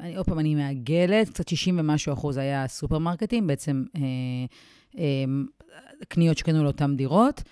אני, 0.00 0.16
עוד 0.16 0.26
פעם, 0.26 0.38
אני 0.38 0.54
מעגלת, 0.54 1.28
קצת 1.28 1.48
60 1.48 1.78
ומשהו 1.78 2.12
אחוז 2.12 2.36
היה 2.36 2.68
סופרמרקטים, 2.68 3.46
בעצם 3.46 3.84
אה, 3.96 4.00
אה, 4.98 5.24
קניות 6.08 6.38
שקנו 6.38 6.64
לאותן 6.64 6.96
דירות. 6.96 7.42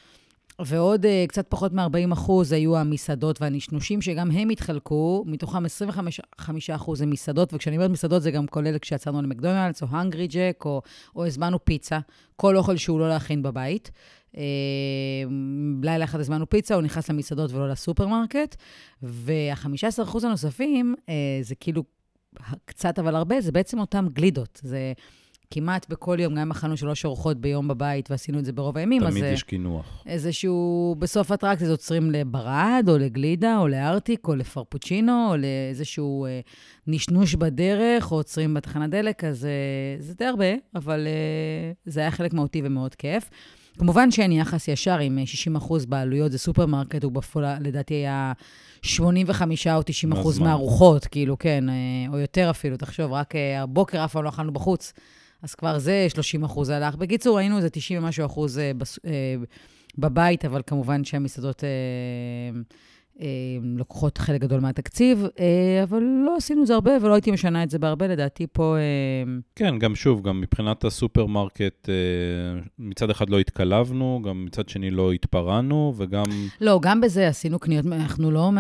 ועוד 0.62 1.04
uh, 1.04 1.08
קצת 1.28 1.46
פחות 1.48 1.72
מ-40 1.72 2.12
אחוז 2.12 2.52
היו 2.52 2.76
המסעדות 2.76 3.42
והנשנושים, 3.42 4.02
שגם 4.02 4.30
הם 4.30 4.48
התחלקו, 4.48 5.24
מתוכם 5.26 5.64
25 5.64 6.70
אחוז 6.70 7.00
הם 7.00 7.10
מסעדות, 7.10 7.54
וכשאני 7.54 7.76
אומרת 7.76 7.90
מסעדות 7.90 8.22
זה 8.22 8.30
גם 8.30 8.46
כולל 8.46 8.78
כשיצאנו 8.78 9.22
למקדונלדס, 9.22 9.82
או 9.82 9.86
הנגרי 9.90 10.26
ג'ק, 10.26 10.62
או, 10.64 10.82
או 11.16 11.26
הזמנו 11.26 11.64
פיצה, 11.64 11.98
כל 12.36 12.56
אוכל 12.56 12.76
שהוא 12.76 13.00
לא 13.00 13.08
להכין 13.08 13.42
בבית. 13.42 13.90
Uh, 14.32 14.36
לילה 15.82 16.04
אחד 16.04 16.20
הזמנו 16.20 16.48
פיצה, 16.50 16.74
הוא 16.74 16.82
נכנס 16.82 17.10
למסעדות 17.10 17.52
ולא 17.52 17.68
לסופרמרקט, 17.68 18.56
וה-15 19.02 20.02
אחוז 20.02 20.24
הנוספים, 20.24 20.94
אה, 20.98 21.10
זה 21.42 21.54
כאילו 21.54 21.84
קצת 22.64 22.98
אבל 22.98 23.16
הרבה, 23.16 23.40
זה 23.40 23.52
בעצם 23.52 23.78
אותם 23.78 24.06
גלידות. 24.12 24.60
זה... 24.62 24.92
כמעט 25.54 25.86
בכל 25.88 26.16
יום, 26.20 26.34
גם 26.34 26.40
אם 26.40 26.50
אכלנו 26.50 26.76
שלוש 26.76 27.04
ארוחות 27.04 27.40
ביום 27.40 27.68
בבית 27.68 28.10
ועשינו 28.10 28.38
את 28.38 28.44
זה 28.44 28.52
ברוב 28.52 28.78
הימים, 28.78 29.10
תמיד 29.10 29.24
אז... 29.24 29.32
יש 29.32 29.42
קינוח. 29.42 30.02
איזשהו, 30.06 30.96
בסוף 30.98 31.32
אטרקציה 31.32 31.70
עוצרים 31.70 32.10
לברד, 32.10 32.84
או 32.88 32.98
לגלידה, 32.98 33.58
או 33.58 33.68
לארטיק, 33.68 34.28
או 34.28 34.34
לפרפוצ'ינו, 34.36 35.30
או 35.30 35.36
לאיזשהו 35.36 36.26
אה, 36.26 36.40
נשנוש 36.86 37.34
בדרך, 37.34 38.12
או 38.12 38.16
עוצרים 38.16 38.54
בתחנת 38.54 38.90
דלק, 38.90 39.24
אז 39.24 39.44
אה, 39.44 39.50
זה 39.98 40.14
די 40.14 40.24
הרבה, 40.24 40.54
אבל 40.74 41.06
אה, 41.06 41.72
זה 41.86 42.00
היה 42.00 42.10
חלק 42.10 42.32
מהותי 42.32 42.62
ומאוד 42.64 42.94
כיף. 42.94 43.30
כמובן 43.78 44.10
שאין 44.10 44.32
יחס 44.32 44.68
ישר 44.68 44.98
עם 44.98 45.18
60 45.24 45.56
אחוז 45.56 45.86
בעלויות, 45.86 46.32
זה 46.32 46.38
סופרמרקט, 46.38 47.04
הוא 47.04 47.12
בפועל, 47.12 47.56
לדעתי 47.60 47.94
היה 47.94 48.32
85 48.82 49.66
או 49.66 49.82
90 49.82 50.12
אחוז. 50.12 50.38
מהארוחות, 50.38 51.06
כאילו, 51.06 51.38
כן, 51.38 51.68
אה, 51.68 51.74
או 52.08 52.18
יותר 52.18 52.50
אפילו, 52.50 52.76
תחשוב, 52.76 53.12
רק 53.12 53.36
אה, 53.36 53.62
הבוקר 53.62 54.04
אף 54.04 54.12
פעם 54.12 54.24
לא 54.24 54.28
אכלנו 54.28 54.52
בחוץ. 54.52 54.92
אז 55.44 55.54
כבר 55.54 55.78
זה 55.78 56.06
30 56.08 56.44
אחוז 56.44 56.68
הלך. 56.68 56.96
בקיצור, 56.96 57.38
היינו 57.38 57.56
איזה 57.56 57.70
90 57.70 58.02
ומשהו 58.02 58.26
אחוז 58.26 58.58
אה, 58.58 58.72
אה, 59.06 59.36
בבית, 59.98 60.44
אבל 60.44 60.62
כמובן 60.66 61.04
שהמסעדות 61.04 61.64
אה, 61.64 62.60
לוקחות 63.62 64.18
חלק 64.18 64.40
גדול 64.40 64.60
מהתקציב, 64.60 65.26
אה, 65.40 65.82
אבל 65.82 66.02
לא 66.26 66.36
עשינו 66.36 66.62
את 66.62 66.66
זה 66.66 66.74
הרבה 66.74 66.92
ולא 67.02 67.14
הייתי 67.14 67.30
משנה 67.30 67.62
את 67.62 67.70
זה 67.70 67.78
בהרבה, 67.78 68.06
לדעתי 68.06 68.46
פה... 68.52 68.76
אה, 68.76 69.32
כן, 69.56 69.78
גם 69.78 69.94
שוב, 69.94 70.22
גם 70.22 70.40
מבחינת 70.40 70.84
הסופרמרקט, 70.84 71.88
אה, 71.88 71.94
מצד 72.78 73.10
אחד 73.10 73.30
לא 73.30 73.38
התקלבנו, 73.38 74.20
גם 74.24 74.44
מצד 74.44 74.68
שני 74.68 74.90
לא 74.90 75.12
התפרענו, 75.12 75.94
וגם... 75.96 76.24
לא, 76.60 76.78
גם 76.82 77.00
בזה 77.00 77.28
עשינו 77.28 77.58
קניות, 77.58 77.86
אנחנו 77.86 78.30
לא, 78.30 78.50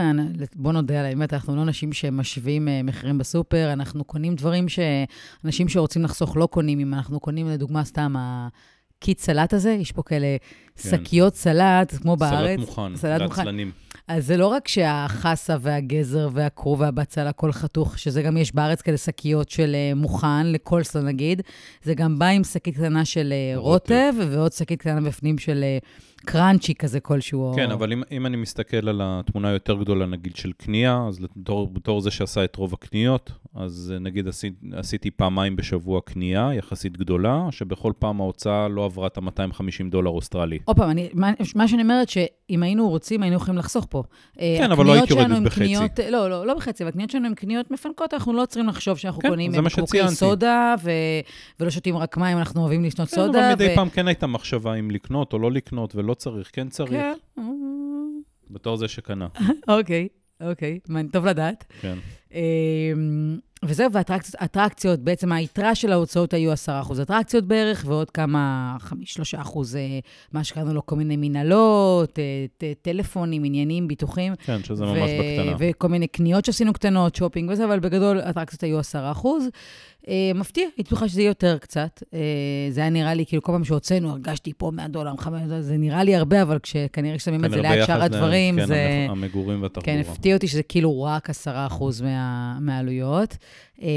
בוא 0.56 0.72
נודה 0.72 1.00
על 1.00 1.06
האמת, 1.06 1.32
אנחנו 1.34 1.56
לא 1.56 1.62
אנשים 1.62 1.92
שמשווים 1.92 2.68
אה, 2.68 2.82
מחירים 2.82 3.18
בסופר, 3.18 3.72
אנחנו 3.72 4.04
קונים 4.04 4.34
דברים 4.34 4.66
שאנשים 4.68 5.68
שרוצים 5.68 6.02
לחסוך 6.02 6.36
לא 6.36 6.46
קונים, 6.46 6.80
אם 6.80 6.94
אנחנו 6.94 7.20
קונים 7.20 7.48
לדוגמה 7.48 7.84
סתם 7.84 8.14
הקיט 8.18 9.18
סלט 9.18 9.52
הזה, 9.52 9.70
יש 9.70 9.92
פה 9.92 10.02
כאלה 10.02 10.36
שקיות 10.78 11.34
סלט, 11.34 11.94
כמו 12.02 12.16
בארץ. 12.16 12.58
סלט 12.58 12.68
מוכן, 12.68 12.96
סלט 12.96 13.22
מוכן. 13.22 13.42
לעצלנים. 13.44 13.70
אז 14.08 14.26
זה 14.26 14.36
לא 14.36 14.46
רק 14.46 14.68
שהחסה 14.68 15.56
והגזר 15.60 16.28
והכרוב 16.32 16.80
והבצל, 16.80 17.26
הכל 17.26 17.52
חתוך, 17.52 17.98
שזה 17.98 18.22
גם 18.22 18.36
יש 18.36 18.54
בארץ 18.54 18.82
כאלה 18.82 18.96
שקיות 18.96 19.50
של 19.50 19.74
אה, 19.74 19.94
מוכן, 19.96 20.46
לקולסה 20.46 21.00
נגיד, 21.00 21.42
זה 21.82 21.94
גם 21.94 22.18
בא 22.18 22.26
עם 22.26 22.44
שקית 22.44 22.74
קטנה 22.74 23.04
של 23.04 23.32
אה, 23.32 23.56
רוטב. 23.56 23.94
רוטב, 23.94 24.32
ועוד 24.32 24.52
שקית 24.52 24.80
קטנה 24.80 25.00
בפנים 25.00 25.38
של 25.38 25.60
אה, 25.62 25.78
קראנצ'י 26.24 26.74
כזה 26.74 27.00
כלשהו. 27.00 27.52
כן, 27.56 27.70
או... 27.70 27.76
אבל 27.76 27.92
אם, 27.92 28.02
אם 28.10 28.26
אני 28.26 28.36
מסתכל 28.36 28.88
על 28.88 29.00
התמונה 29.04 29.48
היותר 29.48 29.74
גדולה, 29.74 30.06
נגיד, 30.06 30.36
של 30.36 30.52
קנייה, 30.52 31.04
אז 31.08 31.18
בתור, 31.36 31.68
בתור 31.68 32.00
זה 32.00 32.10
שעשה 32.10 32.44
את 32.44 32.56
רוב 32.56 32.74
הקניות, 32.74 33.32
אז 33.54 33.94
נגיד 34.00 34.28
עשי, 34.28 34.50
עשיתי 34.72 35.10
פעמיים 35.10 35.56
בשבוע 35.56 36.00
קנייה 36.00 36.50
יחסית 36.54 36.96
גדולה, 36.96 37.46
שבכל 37.50 37.92
פעם 37.98 38.20
ההוצאה 38.20 38.68
לא 38.68 38.84
עברה 38.84 39.06
את 39.06 39.18
ה-250 39.18 39.90
דולר 39.90 40.10
אוסטרלי. 40.10 40.58
עוד 40.64 40.76
פעם, 40.76 40.90
אני, 40.90 41.08
מה, 41.14 41.32
מה 41.54 41.68
שאני 41.68 41.82
אומרת, 41.82 42.08
שאם 42.08 42.62
היינו 42.62 42.88
רוצים, 42.88 43.22
היינו 43.22 43.36
יכולים 43.36 43.58
לחסוך 43.58 43.86
פה. 43.90 44.02
אה, 44.40 44.56
כן, 44.58 44.72
אבל 44.72 44.86
לא 44.86 44.92
הייתי 44.92 45.12
יורדת 45.12 45.42
בחצי. 45.42 45.60
קניות, 45.60 45.98
לא, 46.10 46.30
לא, 46.30 46.46
לא 46.46 46.54
בחצי, 46.54 46.82
אבל 46.82 46.88
הקניות 46.88 47.10
שלנו 47.10 47.26
הן 47.26 47.34
קניות 47.34 47.70
מפנקות, 47.70 48.14
אנחנו 48.14 48.32
לא 48.32 48.46
צריכים 48.46 48.68
לחשוב 48.68 48.98
שאנחנו 48.98 49.22
כן, 49.22 49.28
קונים 49.28 49.52
שציינתי. 49.68 50.14
סודה, 50.14 50.74
ו, 50.82 50.90
ולא 51.60 51.70
שותים 51.70 51.96
רק 51.96 52.16
מים, 52.16 52.38
אנחנו 52.38 52.60
אוהבים 52.60 52.84
לשתות 52.84 53.08
כן, 53.08 53.16
סודה. 53.16 53.46
אבל 53.46 53.54
מדי 53.54 53.68
ו... 53.72 53.74
פעם 53.74 53.88
כן 53.88 54.08
הייתה 54.08 54.26
מחשבה 54.26 54.74
אם 54.74 54.90
לקנות 54.90 55.32
או 55.32 55.38
לא 55.38 55.52
לקנות, 55.52 55.94
ולא 55.96 56.14
צריך, 56.14 56.50
כן 56.52 56.68
צריך, 56.68 56.90
כן, 56.90 57.42
בתור 58.50 58.76
זה 58.76 58.88
שקנה. 58.88 59.26
אוקיי, 59.68 60.08
אוקיי, 60.40 60.78
טוב 61.12 61.26
לדעת. 61.26 61.64
כן. 61.80 61.98
וזהו, 63.66 63.92
ואטרקציות, 63.92 65.00
בעצם 65.00 65.32
היתרה 65.32 65.74
של 65.74 65.92
ההוצאות 65.92 66.34
היו 66.34 66.52
10% 66.52 67.02
אטרקציות 67.02 67.44
בערך, 67.44 67.84
ועוד 67.88 68.10
כמה, 68.10 68.76
5-3% 69.34 69.58
מה 70.32 70.44
שקראנו 70.44 70.74
לו 70.74 70.86
כל 70.86 70.96
מיני 70.96 71.16
מנהלות, 71.16 72.18
אה, 72.18 72.72
טלפונים, 72.82 73.44
עניינים, 73.44 73.88
ביטוחים. 73.88 74.34
כן, 74.44 74.62
שזה 74.62 74.84
ממש 74.84 75.10
בקטנה. 75.10 75.56
וכל 75.58 75.88
מיני 75.88 76.06
קניות 76.06 76.44
שעשינו 76.44 76.72
קטנות, 76.72 77.14
שופינג 77.14 77.50
וזה, 77.50 77.64
אבל 77.64 77.80
בגדול 77.80 78.20
אטרקציות 78.20 78.62
היו 78.62 78.80
10%. 78.80 79.50
אה, 80.08 80.30
מפתיע, 80.34 80.64
הייתי 80.76 80.82
בטוחה 80.82 81.08
שזה 81.08 81.20
יהיה 81.20 81.28
יותר 81.30 81.58
קצת. 81.58 82.02
אה, 82.14 82.18
זה 82.70 82.80
היה 82.80 82.90
נראה 82.90 83.14
לי, 83.14 83.26
כאילו, 83.26 83.42
כל 83.42 83.52
פעם 83.52 83.64
שהוצאנו, 83.64 84.10
הרגשתי 84.10 84.52
פה 84.58 84.70
100 84.74 84.88
דולר, 84.88 85.16
500 85.16 85.48
דולר, 85.48 85.62
זה 85.62 85.76
נראה 85.76 86.04
לי 86.04 86.16
הרבה, 86.16 86.42
אבל 86.42 86.58
כשכנראה 86.58 87.16
כששמים 87.18 87.44
את 87.44 87.50
זה 87.50 87.56
כנראה 87.56 87.76
ליד 87.76 87.86
שאר 87.86 88.02
הדברים, 88.02 88.56
כן, 88.60 88.66
זה... 88.66 89.06
המח- 89.08 89.10
המגורים 89.12 89.62
והתחבורה. 89.62 89.86
כן, 89.86 90.10
הפתיע 90.10 90.34
אותי 90.34 90.48
שזה 90.48 90.62
כאילו 90.62 91.02
רק 91.02 91.30
10% 91.30 91.32
מה, 92.02 92.58
מהעלויות. 92.60 93.36
אה, 93.82 93.88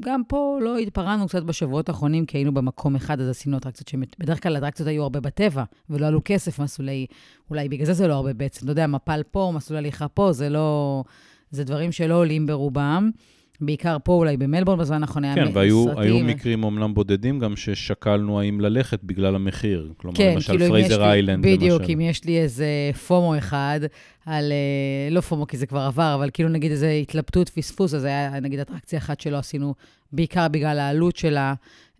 גם 0.00 0.22
פה 0.28 0.58
לא 0.62 0.78
התפרענו 0.78 1.28
קצת 1.28 1.42
בשבועות 1.42 1.88
האחרונים, 1.88 2.26
כי 2.26 2.38
היינו 2.38 2.54
במקום 2.54 2.96
אחד, 2.96 3.20
אז 3.20 3.28
עשינו 3.28 3.56
אטרקציות 3.56 3.88
שבדרך 3.88 4.42
כלל 4.42 4.56
אטרקציות 4.56 4.88
היו 4.88 5.02
הרבה 5.02 5.20
בטבע, 5.20 5.64
ולא 5.90 6.06
עלו 6.06 6.20
כסף, 6.24 6.58
מסלולי, 6.58 7.06
אולי 7.50 7.68
בגלל 7.68 7.86
זה 7.86 7.92
זה 7.92 8.08
לא 8.08 8.14
הרבה 8.14 8.32
בעצם. 8.32 8.64
אתה 8.64 8.72
יודע, 8.72 8.86
מפל 8.86 9.22
פה, 9.30 9.52
מסלול 9.54 9.78
הליכה 9.78 10.08
פה, 10.08 10.32
זה 10.32 10.48
לא... 10.48 11.04
זה 11.50 11.64
דברים 11.64 11.92
שלא 11.92 12.14
עולים 12.14 12.46
ברובם. 12.46 13.10
בעיקר 13.66 13.96
פה, 14.04 14.12
אולי 14.12 14.36
במלבורן 14.36 14.78
בזמן 14.78 15.02
האחרון 15.02 15.24
היה 15.24 15.34
כן, 15.34 15.50
והיו 15.54 15.84
סרטים. 15.84 16.26
מקרים 16.26 16.64
אומנם 16.64 16.94
בודדים 16.94 17.38
גם 17.38 17.56
ששקלנו 17.56 18.40
האם 18.40 18.60
ללכת 18.60 19.00
בגלל 19.04 19.34
המחיר. 19.34 19.92
כלומר, 19.96 20.16
כן, 20.16 20.32
למשל 20.34 20.52
כאילו 20.52 20.66
Fraser 20.66 21.02
Island, 21.02 21.46
בדיוק, 21.46 21.80
למשל. 21.80 21.92
אם 21.92 22.00
יש 22.00 22.24
לי 22.24 22.38
איזה 22.38 22.66
FOMO 23.06 23.38
אחד, 23.38 23.80
על, 24.26 24.52
אה, 24.52 25.14
לא 25.14 25.20
FOMO 25.20 25.46
כי 25.46 25.56
זה 25.56 25.66
כבר 25.66 25.80
עבר, 25.80 26.14
אבל 26.14 26.30
כאילו 26.32 26.48
נגיד 26.48 26.70
איזה 26.70 26.90
התלבטות, 26.90 27.48
פספוס, 27.48 27.94
אז 27.94 28.04
היה 28.04 28.40
נגיד 28.40 28.60
אטרקציה 28.60 28.98
אחת 28.98 29.20
שלא 29.20 29.36
עשינו, 29.36 29.74
בעיקר 30.14 30.48
בגלל 30.48 30.78
העלות 30.78 31.16
שלה, 31.16 31.54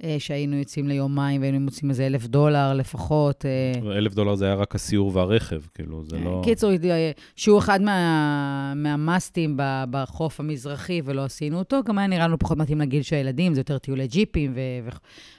אה, 0.04 0.16
שהיינו 0.18 0.56
יוצאים 0.56 0.88
ליומיים 0.88 1.40
והיינו 1.40 1.60
מוצאים 1.60 1.90
איזה 1.90 2.06
אלף 2.06 2.26
דולר 2.26 2.74
לפחות. 2.74 3.44
אה, 3.46 3.96
אלף 3.96 4.14
דולר 4.14 4.34
זה 4.34 4.44
היה 4.44 4.54
רק 4.54 4.74
הסיור 4.74 5.10
והרכב, 5.14 5.60
כאילו, 5.74 6.04
זה 6.04 6.18
לא... 6.18 6.40
קיצור, 6.44 6.70
אה, 6.84 7.10
שהוא 7.36 7.58
אחד 7.58 7.82
מה, 7.82 8.72
מהמאסטים 8.76 9.56
בחוף 9.90 10.40
המזרחי 10.40 11.00
ולא 11.04 11.24
עשינו 11.24 11.58
אותו, 11.58 11.80
גם 11.84 11.98
היה 11.98 12.06
נראה 12.06 12.28
לנו 12.28 12.38
פחות 12.38 12.58
מתאים 12.58 12.80
לגיל 12.80 13.02
של 13.02 13.16
הילדים, 13.16 13.54
זה 13.54 13.60
יותר 13.60 13.78
טיולי 13.78 14.06
ג'יפים, 14.06 14.52
ו... 14.54 14.60
ו... 14.84 14.88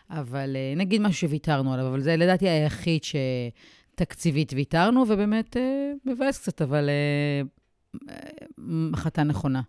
אבל 0.10 0.56
אה, 0.56 0.74
נגיד 0.78 1.02
משהו 1.02 1.20
שוויתרנו 1.20 1.74
עליו, 1.74 1.88
אבל 1.88 2.02
זה 2.02 2.16
לדעתי 2.16 2.50
היחיד 2.50 3.02
שתקציבית 3.04 4.54
ויתרנו, 4.56 5.02
ובאמת 5.10 5.58
אה, 5.58 5.92
מבאס 6.06 6.38
קצת, 6.40 6.62
אבל 6.62 6.90
אה, 6.90 7.42
אה, 8.10 8.16
החלטה 8.94 9.24
נכונה. 9.24 9.62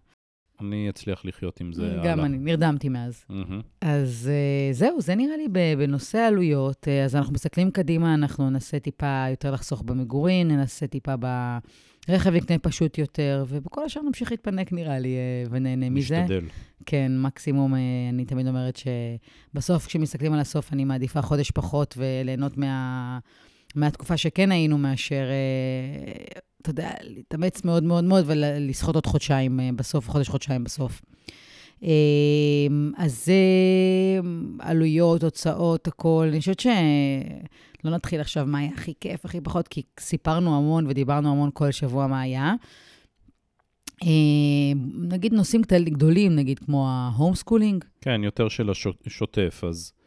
אני 0.60 0.90
אצליח 0.90 1.24
לחיות 1.24 1.60
עם 1.60 1.72
זה 1.72 1.96
גם 2.04 2.18
הלאה. 2.18 2.26
אני, 2.26 2.38
נרדמתי 2.38 2.88
מאז. 2.88 3.24
מהמם. 3.28 3.60
אז 3.80 4.30
uh, 4.30 4.74
זהו, 4.74 5.00
זה 5.00 5.14
נראה 5.14 5.36
לי 5.36 5.76
בנושא 5.76 6.18
העלויות. 6.18 6.86
Uh, 6.88 7.04
אז 7.04 7.16
אנחנו 7.16 7.32
מסתכלים 7.32 7.70
קדימה, 7.70 8.14
אנחנו 8.14 8.50
ננסה 8.50 8.78
טיפה 8.78 9.24
יותר 9.30 9.50
לחסוך 9.50 9.82
במגורים, 9.82 10.48
ננסה 10.48 10.86
טיפה 10.86 11.14
ברכב 12.08 12.30
נקנה 12.30 12.58
פשוט 12.58 12.98
יותר, 12.98 13.44
ובכל 13.48 13.84
השאר 13.84 14.02
נמשיך 14.02 14.30
להתפנק 14.30 14.72
נראה 14.72 14.98
לי, 14.98 15.16
uh, 15.44 15.48
ונהנה 15.50 15.90
מזה. 15.90 16.20
משתדל. 16.20 16.44
כן, 16.86 17.12
מקסימום, 17.18 17.74
אני 18.12 18.24
תמיד 18.24 18.46
אומרת 18.46 18.76
שבסוף, 18.76 19.86
כשמסתכלים 19.86 20.32
על 20.32 20.40
הסוף, 20.40 20.72
אני 20.72 20.84
מעדיפה 20.84 21.22
חודש 21.22 21.50
פחות 21.50 21.94
וליהנות 21.98 22.56
מה... 22.56 23.18
מהתקופה 23.74 24.16
שכן 24.16 24.52
היינו, 24.52 24.78
מאשר, 24.78 25.24
אתה 26.66 26.80
יודע, 26.80 26.90
להתאמץ 27.02 27.64
מאוד 27.64 27.82
מאוד 27.82 28.04
מאוד 28.04 28.24
ולסחוט 28.26 28.94
עוד 28.94 29.06
חודשיים 29.06 29.60
uh, 29.60 29.76
בסוף, 29.76 30.10
חודש, 30.10 30.28
חודשיים 30.28 30.64
בסוף. 30.64 31.02
אה, 31.82 31.88
אז 32.96 33.24
זה 33.24 33.34
עלויות, 34.58 35.22
הוצאות, 35.22 35.88
הכול. 35.88 36.28
אני 36.28 36.38
חושבת 36.38 36.60
שלא 36.60 37.90
נתחיל 37.90 38.20
עכשיו 38.20 38.46
מה 38.46 38.58
היה 38.58 38.70
הכי 38.74 38.94
כיף, 39.00 39.24
הכי 39.24 39.40
פחות, 39.40 39.68
כי 39.68 39.82
סיפרנו 40.00 40.56
המון 40.56 40.86
ודיברנו 40.86 41.30
המון 41.30 41.50
כל 41.54 41.70
שבוע 41.70 42.06
מה 42.06 42.20
היה. 42.20 42.54
אה, 44.02 44.08
נגיד 44.94 45.32
נושאים 45.32 45.62
גדולים, 45.84 46.36
נגיד 46.36 46.58
כמו 46.58 46.88
ה 46.88 46.97
home 46.97 47.34
schooling. 47.34 47.84
כן, 48.00 48.20
יותר 48.24 48.48
של 48.48 48.70
השוטף, 49.06 49.60
אז 49.68 49.92
אה, 49.92 50.05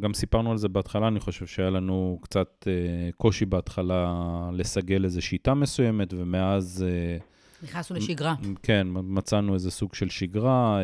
גם 0.00 0.14
סיפרנו 0.14 0.50
על 0.50 0.58
זה 0.58 0.68
בהתחלה, 0.68 1.08
אני 1.08 1.20
חושב 1.20 1.46
שהיה 1.46 1.70
לנו 1.70 2.18
קצת 2.22 2.66
אה, 2.66 3.10
קושי 3.16 3.44
בהתחלה 3.44 4.14
לסגל 4.52 5.04
איזו 5.04 5.22
שיטה 5.22 5.54
מסוימת, 5.54 6.14
ומאז... 6.16 6.86
אה, 6.88 7.16
נכנסנו 7.62 7.96
לשגרה. 7.96 8.34
כן, 8.62 8.86
מצאנו 8.92 9.54
איזה 9.54 9.70
סוג 9.70 9.94
של 9.94 10.08
שגרה, 10.08 10.80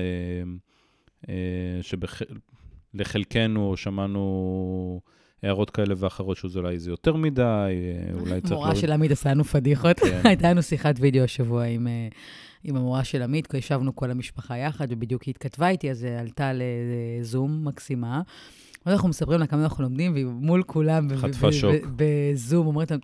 שלחלקנו 2.94 3.76
שמענו 3.76 5.00
הערות 5.42 5.70
כאלה 5.70 5.94
ואחרות 5.98 6.36
שאולי 6.36 6.78
זה 6.78 6.90
יותר 6.90 7.16
מדי, 7.16 7.70
אולי 8.20 8.40
צריך... 8.40 8.52
מורה 8.52 8.76
של 8.76 8.92
עמית 8.92 9.10
עשה 9.10 9.30
לנו 9.30 9.44
פדיחות. 9.44 10.00
כן. 10.00 10.20
הייתה 10.28 10.50
לנו 10.50 10.62
שיחת 10.62 10.94
וידאו 11.00 11.24
השבוע 11.24 11.64
עם, 11.64 11.86
עם 12.64 12.76
המורה 12.76 13.04
של 13.04 13.22
עמית, 13.22 13.54
ישבנו 13.54 13.96
כל 13.96 14.10
המשפחה 14.10 14.56
יחד, 14.56 14.86
ובדיוק 14.90 15.22
היא 15.22 15.32
התכתבה 15.32 15.68
איתי, 15.68 15.90
אז 15.90 16.06
עלתה 16.20 16.52
לזום 16.54 17.64
מקסימה. 17.64 18.22
אנחנו 18.86 19.08
מספרים 19.08 19.40
לה 19.40 19.46
כמה 19.46 19.62
אנחנו 19.62 19.82
לומדים, 19.82 20.12
והיא 20.12 20.26
מול 20.26 20.62
כולם, 20.62 21.08
חטפה 21.16 21.52
שוק. 21.52 21.74
בזום, 21.96 22.66
אומרת 22.66 22.90
להם, 22.90 23.00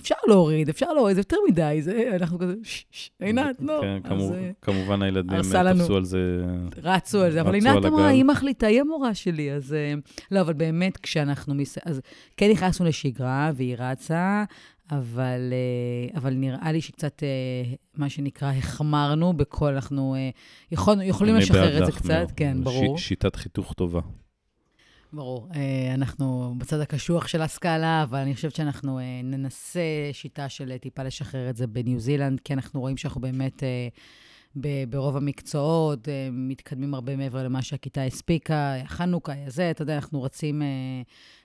אפשר 0.00 0.14
להוריד, 0.28 0.68
אפשר 0.68 0.92
להוריד, 0.92 1.14
זה 1.14 1.20
יותר 1.20 1.36
מדי, 1.48 1.78
זה, 1.82 2.10
אנחנו 2.16 2.38
כזה, 2.38 2.54
ששש, 2.62 3.10
עינת, 3.20 3.56
לא. 3.60 3.80
כן, 3.82 4.12
אז, 4.12 4.32
כמובן 4.62 5.02
הילדים 5.02 5.42
תפסו 5.42 5.96
על 5.96 6.04
זה. 6.04 6.18
רצו 6.82 7.22
על 7.22 7.32
זה, 7.32 7.40
אבל 7.40 7.54
עינת 7.54 7.84
אמרה, 7.84 8.08
היא 8.08 8.24
מחליטה, 8.24 8.66
היא 8.66 8.80
המורה 8.80 9.14
שלי, 9.14 9.52
אז... 9.52 9.76
לא, 10.30 10.40
אבל 10.40 10.52
באמת, 10.52 10.96
כשאנחנו... 10.96 11.54
אז 11.84 12.00
כן 12.36 12.50
נכנסנו 12.50 12.86
לשגרה, 12.86 13.50
והיא 13.54 13.76
רצה, 13.78 14.44
אבל, 14.90 15.52
אבל 16.14 16.34
נראה 16.34 16.72
לי 16.72 16.80
שקצת, 16.80 17.22
מה 17.96 18.08
שנקרא, 18.08 18.52
החמרנו 18.52 19.32
בכל, 19.32 19.74
אנחנו 19.74 20.16
יכול, 20.72 21.02
יכולים 21.02 21.36
לשחרר 21.36 21.78
את 21.78 21.86
זה 21.86 21.92
קצת, 21.92 22.26
כן, 22.36 22.56
ברור. 22.64 22.98
ש, 22.98 23.08
שיטת 23.08 23.36
חיתוך 23.36 23.72
טובה. 23.72 24.00
ברור. 25.12 25.48
אה, 25.54 25.94
אנחנו 25.94 26.54
בצד 26.58 26.80
הקשוח 26.80 27.26
של 27.26 27.42
הסקאלה, 27.42 28.02
אבל 28.02 28.18
אני 28.18 28.34
חושבת 28.34 28.54
שאנחנו 28.54 28.98
אה, 28.98 29.20
ננסה 29.24 29.80
שיטה 30.12 30.48
של 30.48 30.70
אה, 30.70 30.78
טיפה 30.78 31.02
לשחרר 31.02 31.50
את 31.50 31.56
זה 31.56 31.66
בניו 31.66 32.00
זילנד, 32.00 32.40
כי 32.40 32.52
אנחנו 32.52 32.80
רואים 32.80 32.96
שאנחנו 32.96 33.20
באמת... 33.20 33.62
ברוב 34.88 35.16
המקצועות, 35.16 36.08
מתקדמים 36.32 36.94
הרבה 36.94 37.16
מעבר 37.16 37.42
למה 37.42 37.62
שהכיתה 37.62 38.02
הספיקה, 38.02 38.74
חנוכה, 38.86 39.32
זה, 39.46 39.70
אתה 39.70 39.82
יודע, 39.82 39.94
אנחנו 39.94 40.22
רצים, 40.22 40.62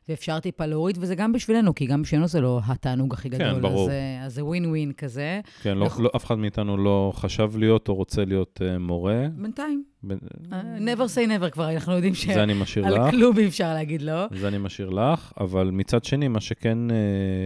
ואפשר 0.10 0.39
טיפה 0.39 0.65
להוריד, 0.65 0.98
וזה 1.01 1.15
גם 1.15 1.31
בשבילנו, 1.31 1.75
כי 1.75 1.86
גם 1.86 2.01
בשבילנו 2.01 2.27
זה 2.27 2.41
לא 2.41 2.62
התענוג 2.67 3.13
הכי 3.13 3.29
כן, 3.29 3.38
גדול. 3.38 3.53
כן, 3.53 3.62
ברור. 3.62 3.89
אז 4.24 4.33
זה 4.33 4.45
ווין 4.45 4.65
ווין 4.65 4.91
כזה. 4.91 5.41
כן, 5.62 5.77
לא, 5.77 5.88
לא, 6.00 6.10
אף 6.15 6.25
אחד 6.25 6.38
מאיתנו 6.38 6.77
לא 6.77 7.12
חשב 7.15 7.51
להיות 7.57 7.89
או 7.89 7.95
רוצה 7.95 8.25
להיות 8.25 8.62
uh, 8.63 8.77
מורה. 8.79 9.27
בינתיים. 9.36 9.83
ב... 10.03 10.13
Uh, 10.13 10.53
never 10.79 11.15
say 11.15 11.27
never 11.27 11.50
כבר, 11.50 11.72
אנחנו 11.72 11.93
יודעים 11.93 12.15
ש... 12.15 12.25
זה 12.25 12.43
אני 12.43 12.53
משאיר 12.53 12.86
לך. 12.86 13.00
על 13.00 13.12
כלום 13.12 13.38
אי 13.38 13.48
אפשר 13.48 13.74
להגיד 13.74 14.01
לא. 14.01 14.25
זה 14.36 14.48
אני 14.48 14.57
משאיר 14.57 14.89
לך, 14.89 15.31
אבל 15.39 15.69
מצד 15.74 16.03
שני, 16.03 16.27
מה 16.27 16.41
שכן, 16.41 16.77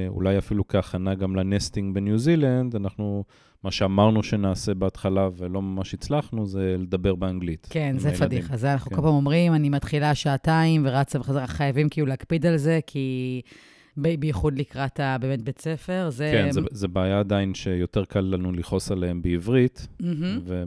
אולי 0.08 0.38
אפילו 0.38 0.68
כהכנה 0.68 1.16
גם 1.16 1.36
לנסטינג 1.36 1.96
בניו 1.96 2.18
זילנד, 2.18 2.76
אנחנו... 2.76 3.24
מה 3.64 3.72
שאמרנו 3.72 4.24
שנעשה 4.24 4.74
בהתחלה 4.74 5.30
ולא 5.38 5.62
ממש 5.62 5.94
הצלחנו, 5.94 6.46
זה 6.46 6.76
לדבר 6.80 7.16
באנגלית. 7.16 7.68
כן, 7.70 7.96
זה 8.00 8.16
פדיחה. 8.16 8.58
זה 8.58 8.74
אנחנו 8.74 8.90
כן. 8.90 8.96
כל 8.96 9.02
פעם 9.02 9.14
אומרים, 9.14 9.54
אני 9.54 9.70
מתחילה 9.70 10.16
שעתיים 10.16 10.86
ורצה 10.86 11.20
וחזרה, 11.20 11.48
חייבים 11.48 11.90
כאילו 11.90 12.08
להקפיד 12.08 12.46
על 12.46 12.58
זה, 12.58 12.80
כי... 12.88 13.42
בייחוד 14.20 14.60
לקראת 14.60 15.00
באמת 15.20 15.42
בית 15.42 15.62
ספר. 15.62 16.10
זה... 16.10 16.32
כן, 16.34 16.52
זה, 16.52 16.62
זה 16.72 16.88
בעיה 16.88 17.20
עדיין 17.20 17.54
שיותר 17.54 18.06
קל 18.06 18.20
לנו 18.20 18.52
לכעוס 18.52 18.92
עליהם 18.92 19.22
בעברית, 19.22 19.88
mm-hmm. 20.02 20.06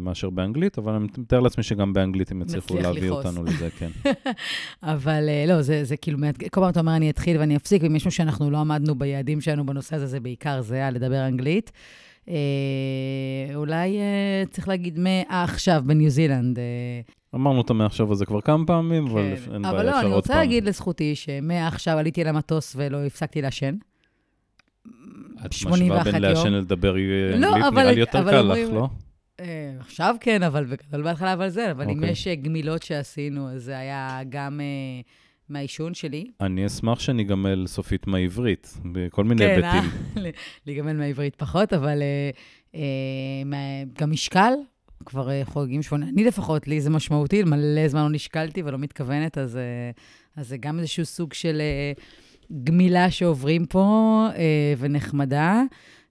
מאשר 0.01 0.31
באנגלית, 0.31 0.79
אבל 0.79 0.93
אני 0.93 1.05
מתאר 1.19 1.41
לעצמי 1.41 1.65
שגם 1.65 1.93
באנגלית 1.93 2.31
הם 2.31 2.43
יצליחו 2.43 2.79
להביא 2.79 3.11
לכוס. 3.11 3.27
אותנו 3.27 3.45
לזה, 3.45 3.69
כן. 3.79 3.91
אבל 4.83 5.29
אה, 5.29 5.45
לא, 5.49 5.63
זה, 5.63 5.85
זה 5.85 5.97
כאילו, 5.97 6.19
כל 6.51 6.61
פעם 6.61 6.71
אתה 6.71 6.81
אומר, 6.81 6.97
אני 6.97 7.11
אתחיל 7.11 7.39
ואני 7.39 7.57
אפסיק, 7.57 7.83
ואם 7.83 7.97
יש 7.97 8.07
משהו 8.07 8.17
שאנחנו 8.17 8.51
לא 8.51 8.59
עמדנו 8.59 8.95
ביעדים 8.95 9.41
שלנו 9.41 9.67
בנושא 9.67 9.97
הזה, 9.97 10.07
זה 10.07 10.21
בעיקר 10.21 10.63
זה, 10.63 10.89
לדבר 10.93 11.27
אנגלית. 11.27 11.73
אה, 12.31 13.55
אולי 13.55 13.99
אה, 13.99 14.43
צריך 14.51 14.69
להגיד 14.69 14.99
מעכשיו 14.99 15.83
בניו 15.87 16.11
זילנד. 16.11 16.59
אה. 16.59 16.65
אמרנו 17.35 17.61
את 17.61 17.71
המעכשיו 17.71 18.13
הזה 18.13 18.27
כבר 18.27 18.41
כמה 18.41 18.67
פעמים, 18.67 19.09
כן. 19.09 19.13
אבל 19.13 19.23
אין 19.23 19.33
בעיה, 19.33 19.35
אפשר 19.35 19.53
עוד 19.53 19.63
פעם. 19.63 19.75
אבל 19.75 19.87
לא, 19.87 20.01
אני 20.01 20.13
רוצה 20.13 20.35
להגיד 20.35 20.65
לזכותי 20.65 21.15
שמעכשיו 21.15 21.99
עליתי 21.99 22.25
למטוס 22.25 22.75
ולא 22.77 23.05
הפסקתי 23.05 23.43
לעשן. 23.43 23.75
את 25.47 25.51
משווה 25.51 26.05
בין 26.05 26.23
לעשן 26.23 26.53
לדבר 26.53 26.95
לא, 27.37 27.57
אנגלית, 27.57 27.73
נראה 27.73 27.93
לי 27.93 28.01
יותר 28.01 28.31
קל 28.31 28.43
לך, 28.43 28.73
לא? 28.73 28.89
עכשיו 29.81 30.17
כן, 30.21 30.43
אבל 30.43 30.65
בגדול 30.65 31.03
בהתחלה, 31.03 31.33
אבל 31.33 31.49
זה, 31.49 31.71
אבל 31.71 31.85
אם 31.85 31.97
אוקיי. 31.97 32.11
יש 32.11 32.29
גמילות 32.29 32.83
שעשינו, 32.83 33.51
אז 33.51 33.63
זה 33.63 33.79
היה 33.79 34.21
גם... 34.29 34.61
מהעישון 35.51 35.95
שלי. 35.95 36.25
אני 36.41 36.67
אשמח 36.67 37.01
שניגמל 37.01 37.67
סופית 37.67 38.07
מהעברית, 38.07 38.75
בכל 38.93 39.25
מיני 39.25 39.41
כן, 39.41 39.63
היבטים. 39.63 39.91
כן, 40.15 40.25
אה? 40.25 40.31
להיגמל 40.67 40.93
מהעברית 40.93 41.37
פחות, 41.37 41.73
אבל 41.73 42.03
אה, 42.03 42.31
אה, 42.75 43.83
גם 44.01 44.11
משקל, 44.11 44.53
כבר 45.05 45.31
אה, 45.31 45.43
חוגגים 45.45 45.83
שמונה. 45.83 46.09
אני 46.09 46.25
לפחות, 46.25 46.69
לי 46.69 46.81
זה 46.81 46.91
משמעותי, 46.91 47.43
מלא 47.43 47.89
זמן 47.89 48.03
לא 48.03 48.11
נשקלתי 48.11 48.63
ולא 48.63 48.79
מתכוונת, 48.79 49.39
אז, 49.39 49.57
אה, 49.57 49.91
אז 50.37 50.49
זה 50.49 50.57
גם 50.57 50.79
איזשהו 50.79 51.05
סוג 51.05 51.33
של 51.33 51.61
אה, 51.61 51.93
גמילה 52.65 53.11
שעוברים 53.11 53.67
פה, 53.67 54.27
אה, 54.37 54.75
ונחמדה. 54.79 55.63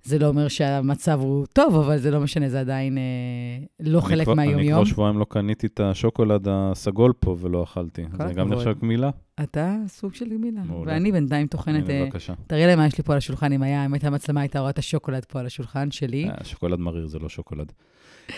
זה 0.03 0.19
לא 0.19 0.27
אומר 0.27 0.47
שהמצב 0.47 1.19
הוא 1.21 1.45
טוב, 1.53 1.75
אבל 1.75 1.97
זה 1.97 2.11
לא 2.11 2.19
משנה, 2.19 2.49
זה 2.49 2.59
עדיין 2.59 2.97
אה, 2.97 3.03
לא 3.79 4.01
חלק 4.01 4.27
מהיום-יום. 4.27 4.59
אני 4.59 4.71
כבר 4.71 4.83
שבועיים 4.83 5.19
לא 5.19 5.25
קניתי 5.29 5.67
את 5.67 5.79
השוקולד 5.79 6.47
הסגול 6.51 7.13
פה 7.19 7.37
ולא 7.39 7.63
אכלתי. 7.63 8.03
זה 8.27 8.33
גם 8.33 8.53
נחשב 8.53 8.73
גמילה? 8.81 9.09
אתה 9.43 9.75
סוג 9.87 10.13
של 10.13 10.29
גמילה. 10.29 10.61
ואני 10.85 11.11
בינתיים 11.11 11.47
טוחנת... 11.47 11.89
אה, 11.89 12.05
בבקשה. 12.05 12.33
תראי 12.47 12.65
לי 12.65 12.75
מה 12.75 12.87
יש 12.87 12.97
לי 12.97 13.03
פה 13.03 13.13
על 13.13 13.17
השולחן, 13.17 13.51
אם 13.51 13.63
היה, 13.63 13.85
אם 13.85 13.93
הייתה 13.93 14.09
מצלמה, 14.09 14.41
הייתה 14.41 14.59
רואה 14.59 14.69
את 14.69 14.77
השוקולד 14.77 15.25
פה 15.25 15.39
על 15.39 15.45
השולחן 15.45 15.91
שלי. 15.91 16.29
אה, 16.29 16.43
שוקולד 16.43 16.79
מריר 16.79 17.07
זה 17.07 17.19
לא 17.19 17.29
שוקולד. 17.29 17.71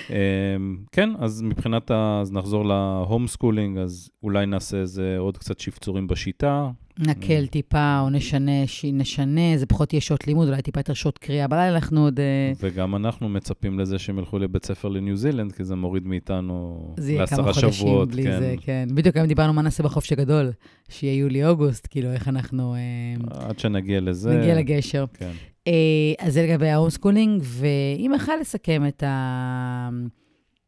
אמ, 0.10 0.78
כן, 0.92 1.10
אז 1.20 1.42
מבחינת, 1.42 1.92
ה... 1.92 2.20
אז 2.22 2.32
נחזור 2.32 2.66
ל 2.66 2.78
home 2.78 3.28
schooling, 3.28 3.78
אז 3.78 4.10
אולי 4.24 4.46
נעשה 4.46 4.78
איזה 4.78 5.16
עוד 5.18 5.38
קצת 5.38 5.60
שפצורים 5.60 6.08
בשיטה. 6.08 6.70
נקל 7.00 7.48
טיפה, 7.48 8.00
או 8.00 8.10
נשנה, 8.10 8.52
נשנה, 8.94 9.58
זה 9.58 9.66
פחות 9.66 9.94
יהיה 9.94 10.02
שעות 10.02 10.28
לימוד, 10.28 10.48
אולי 10.48 10.62
טיפה 10.62 10.80
יותר 10.80 10.94
שעות 10.94 11.18
קריאה 11.18 11.48
בלילה, 11.48 11.76
אנחנו 11.76 12.04
עוד... 12.04 12.20
אה, 12.20 12.52
וגם 12.60 12.96
אנחנו 12.96 13.30
מצפים 13.30 13.80
לזה 13.80 14.00
שהם 14.00 14.20
ילכו 14.20 14.40
לבית 14.40 14.66
ספר 14.66 14.88
לניו 14.88 15.18
זילנד, 15.18 15.52
כי 15.52 15.64
זה 15.64 15.76
מוריד 15.76 16.08
מאיתנו 16.08 16.86
לעשרה 16.98 16.98
שבועות. 16.98 16.98
זה 16.98 17.12
יהיה 17.12 17.28
כמה 17.28 17.54
חודשים 17.54 18.06
בלי 18.08 18.24
כן. 18.24 18.40
זה, 18.40 18.56
כן. 18.62 18.88
בדיוק 18.96 19.16
היום 19.18 19.28
דיברנו 19.28 19.54
מה 19.54 19.62
נעשה 19.62 19.84
בחופש 19.84 20.12
הגדול, 20.12 20.52
שיהיה 20.90 21.20
יולי-אוגוסט, 21.20 21.88
כאילו, 21.90 22.14
איך 22.14 22.28
אנחנו... 22.28 22.76
אה, 22.76 23.48
עד 23.50 23.60
שנגיע 23.60 24.00
לזה. 24.02 24.38
נגיע 24.40 24.56
לגשר. 24.56 25.06
כן. 25.14 25.32
אה, 25.68 25.74
אז 26.20 26.34
זה 26.34 26.44
לגבי 26.44 26.70
ה 26.70 26.74
home 26.74 26.90
schooling, 26.90 27.42
ואם 27.46 28.14
אפשר 28.14 28.36
לסכם 28.36 28.88
את 28.88 29.04
ה... 29.04 29.90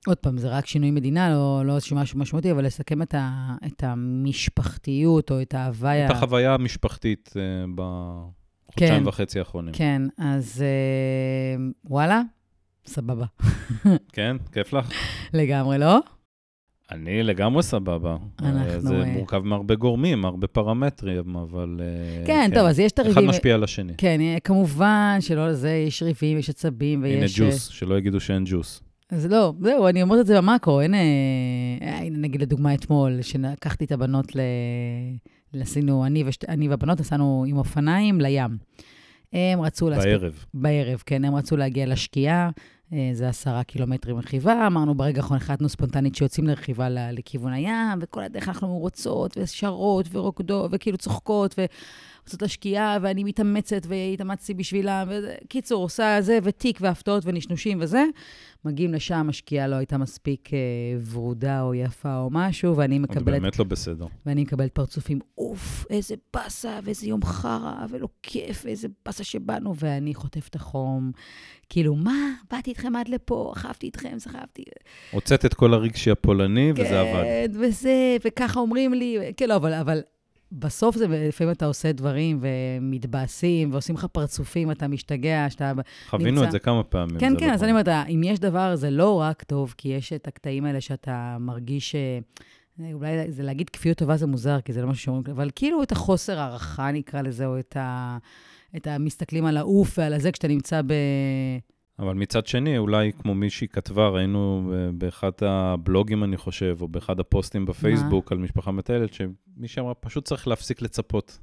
עוד 0.08 0.18
פעם, 0.18 0.38
זה 0.38 0.50
רק 0.50 0.66
שינוי 0.66 0.92
מדינה, 0.92 1.30
לא, 1.30 1.62
לא 1.66 1.76
איזשהו 1.76 1.98
משהו 1.98 2.20
משמעותי, 2.20 2.52
אבל 2.52 2.66
לסכם 2.66 3.02
את, 3.02 3.14
ה, 3.14 3.56
את 3.66 3.84
המשפחתיות 3.84 5.32
או 5.32 5.42
את 5.42 5.54
ההוויה... 5.54 6.06
את 6.06 6.12
החוויה 6.12 6.54
המשפחתית 6.54 7.34
אה, 7.34 7.70
בחודשיים 7.76 9.04
כן, 9.04 9.08
וחצי 9.08 9.40
האחרונים. 9.40 9.74
כן, 9.74 10.02
אז 10.18 10.64
אה, 10.64 11.90
וואלה, 11.90 12.22
סבבה. 12.86 13.26
כן? 14.14 14.38
כיף 14.52 14.74
לך? 14.74 14.92
לגמרי, 15.34 15.78
לא? 15.78 16.00
אני 16.92 17.24
לגמרי 17.24 17.64
סבבה. 17.64 18.18
אנחנו... 18.40 18.80
זה 18.80 19.04
מורכב 19.06 19.40
מהרבה 19.40 19.76
גורמים, 19.76 20.26
הרבה 20.26 20.48
פרמטרים, 20.48 21.36
אבל... 21.36 21.82
כן, 22.26 22.50
כן, 22.50 22.52
טוב, 22.54 22.66
אז 22.66 22.80
יש 22.80 22.92
את 22.92 23.00
הריבים... 23.00 23.18
אחד 23.18 23.28
משפיע 23.28 23.56
על 23.56 23.64
השני. 23.64 23.94
כן, 23.98 24.20
כמובן 24.44 25.18
שלא 25.20 25.50
לזה, 25.50 25.70
יש 25.88 26.04
ריבים, 26.04 26.38
יש 26.38 26.50
עצבים 26.50 27.04
ויש... 27.04 27.40
הנה 27.40 27.50
ג'וס, 27.50 27.68
שלא 27.68 27.98
יגידו 27.98 28.20
שאין 28.20 28.44
ג'וס. 28.48 28.82
אז 29.10 29.26
לא, 29.26 29.54
זהו, 29.62 29.88
אני 29.88 30.02
אומרת 30.02 30.20
את 30.20 30.26
זה 30.28 30.38
במאקרו, 30.38 30.82
אין... 30.82 30.94
הנה, 31.82 32.18
נגיד 32.18 32.42
לדוגמה 32.42 32.74
אתמול, 32.74 33.22
שלקחתי 33.22 33.86
את 33.86 33.92
הבנות 33.92 34.36
ל... 34.36 34.40
עשינו, 35.62 36.06
אני, 36.06 36.24
ושת, 36.26 36.50
אני 36.50 36.68
והבנות 36.68 37.00
נסענו 37.00 37.46
עם 37.48 37.58
אופניים 37.58 38.22
לים. 38.22 38.58
הם 39.34 39.62
רצו... 39.62 39.90
בערב. 39.90 40.24
להספיק, 40.24 40.46
בערב, 40.54 41.04
כן, 41.06 41.26
הם 41.26 41.36
רצו 41.36 41.58
להגיע 41.58 41.86
לשקיעה, 41.86 42.46
אה, 42.46 42.52
זה 43.14 43.30
עשרה 43.30 43.64
קילומטרים 43.64 44.18
רכיבה, 44.18 44.68
אמרנו 44.68 44.96
ברגע 44.96 45.22
האחרון 45.22 45.38
החלטנו 45.38 45.70
ספונטנית 45.70 46.16
שיוצאים 46.16 46.48
לרכיבה 46.48 46.90
לכיוון 46.90 47.54
הים, 47.54 48.00
וכל 48.02 48.24
הדרך 48.24 48.48
אנחנו 48.48 48.78
רוצות, 48.78 49.38
ושרות, 49.38 50.06
ורוקדות, 50.12 50.72
וכאילו 50.74 50.98
צוחקות, 50.98 51.56
עושות 52.26 52.42
לשקיעה, 52.42 52.98
ואני 53.02 53.24
מתאמצת, 53.24 53.86
והתאמצתי 53.88 54.54
בשבילה. 54.54 55.04
קיצור, 55.48 55.84
עושה 55.84 56.18
זה, 56.22 56.40
ותיק, 56.44 56.78
והפתעות, 56.82 57.24
ונשנושים 57.26 57.78
וזה. 57.82 58.04
מגיעים 58.66 58.94
לשם, 58.94 59.28
השקיעה 59.30 59.68
לא 59.68 59.76
הייתה 59.76 59.98
מספיק 59.98 60.54
אה, 60.54 60.60
ורודה 61.12 61.62
או 61.62 61.74
יפה 61.74 62.18
או 62.18 62.30
משהו, 62.32 62.78
ואני 62.78 63.00
מקבלת... 63.00 63.26
זה 63.26 63.32
באמת 63.32 63.60
לא 63.60 63.66
בסדר. 63.66 64.06
ואני 64.26 64.44
מקבלת 64.44 64.72
פרצופים, 64.72 65.20
אוף, 65.38 65.86
איזה 65.90 66.16
באסה, 66.34 66.80
ואיזה 66.84 67.08
יום 67.08 67.24
חרא, 67.24 67.86
ולא 67.90 68.08
כיף, 68.24 68.62
ואיזה 68.66 68.88
באסה 69.06 69.24
שבאנו, 69.24 69.76
ואני 69.78 70.14
חוטף 70.14 70.48
את 70.48 70.56
החום. 70.56 71.12
כאילו, 71.70 71.96
מה? 71.96 72.34
באתי 72.52 72.72
איתכם 72.84 72.96
עד 72.96 73.08
לפה, 73.10 73.52
אכבתי 73.56 73.86
איתכם, 73.86 74.20
סחבתי. 74.20 74.64
הוצאת 75.12 75.46
את 75.46 75.54
כל 75.54 75.74
הרגשי 75.74 76.12
הפולני, 76.12 76.72
וזה 76.72 76.84
כן, 76.84 76.96
עבד. 76.96 77.24
כן, 77.24 77.52
וזה, 77.60 78.18
וככה 78.26 78.60
אומרים 78.60 78.94
לי, 78.94 79.18
כן, 79.38 79.50
לא, 79.50 79.56
אבל, 79.56 79.74
אבל 79.74 80.02
בסוף 80.52 80.96
זה, 80.96 81.08
לפעמים 81.08 81.54
אתה 81.54 81.66
עושה 81.66 81.92
דברים 81.92 82.40
ומתבאסים, 82.42 83.72
ועושים 83.72 83.96
לך 83.96 84.06
פרצופים, 84.12 84.72
אתה 84.72 84.88
משתגע, 84.88 85.46
שאתה 85.50 85.72
חווינו 86.10 86.32
נמצא... 86.32 86.46
את 86.46 86.52
זה 86.52 86.60
כמה 86.60 86.84
פעמים. 86.84 87.20
כן, 87.20 87.32
זה 87.32 87.40
כן, 87.40 87.46
נכון. 87.46 87.54
אז 87.54 87.64
אני 87.64 87.72
אומרת, 87.72 87.88
אם 87.88 88.22
יש 88.24 88.40
דבר, 88.40 88.76
זה 88.76 88.90
לא 88.90 89.20
רק 89.20 89.44
טוב, 89.44 89.74
כי 89.78 89.90
יש 89.90 90.14
את 90.14 90.28
הקטעים 90.28 90.66
האלה 90.66 90.82
שאתה 90.82 91.38
מרגיש... 91.40 91.96
אה, 91.96 92.20
אולי 92.94 93.32
זה 93.32 93.44
להגיד 93.44 93.70
כפיות 93.70 93.98
טובה 93.98 94.18
זה 94.18 94.28
מוזר, 94.28 94.62
כי 94.62 94.74
זה 94.74 94.82
לא 94.82 94.88
משהו 94.88 95.04
שאומרים, 95.04 95.24
אבל 95.32 95.50
כאילו 95.56 95.84
את 95.84 95.92
החוסר 95.92 96.40
הערכה, 96.40 96.92
נקרא 96.92 97.22
לזה, 97.22 97.46
או 97.46 97.60
את 97.60 97.78
ה... 97.78 98.18
את 98.76 98.88
המסתכלים 98.88 99.46
על 99.46 99.58
העוף 99.58 99.98
ועל 100.00 100.14
הזה 100.14 100.32
כשאתה 100.32 100.48
נמצא 100.48 100.82
ב... 100.82 100.94
אבל 102.00 102.14
מצד 102.14 102.48
שני, 102.48 102.78
אולי 102.78 103.12
כמו 103.20 103.36
מישהי 103.36 103.68
כתבה, 103.68 104.08
ראינו 104.08 104.74
באחד 104.94 105.32
הבלוגים, 105.42 106.24
אני 106.24 106.38
חושב, 106.38 106.78
או 106.82 106.88
באחד 106.88 107.20
הפוסטים 107.20 107.66
בפייסבוק 107.66 108.32
על 108.32 108.38
משפחה 108.38 108.72
מטיילת, 108.72 109.14
שמישהי 109.14 109.82
אמרה, 109.82 109.94
פשוט 109.94 110.26
צריך 110.26 110.48
להפסיק 110.48 110.82
לצפות. 110.82 111.40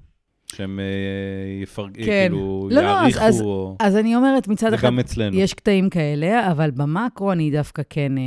שהם 0.56 0.80
אה, 0.80 1.62
יפרג... 1.62 1.96
כן. 1.96 2.26
כאילו, 2.30 2.68
לא, 2.70 2.82
לא, 2.82 2.86
יעריכו. 2.86 3.20
אז, 3.20 3.40
או... 3.42 3.76
אז 3.80 3.96
אני 3.96 4.16
אומרת, 4.16 4.48
מצד 4.48 4.72
אחד, 4.74 4.98
אצלנו. 5.00 5.36
יש 5.36 5.54
קטעים 5.54 5.90
כאלה, 5.90 6.52
אבל 6.52 6.70
במקרו 6.70 7.32
אני 7.32 7.50
דווקא 7.50 7.82
כן, 7.90 8.18
אה, 8.18 8.22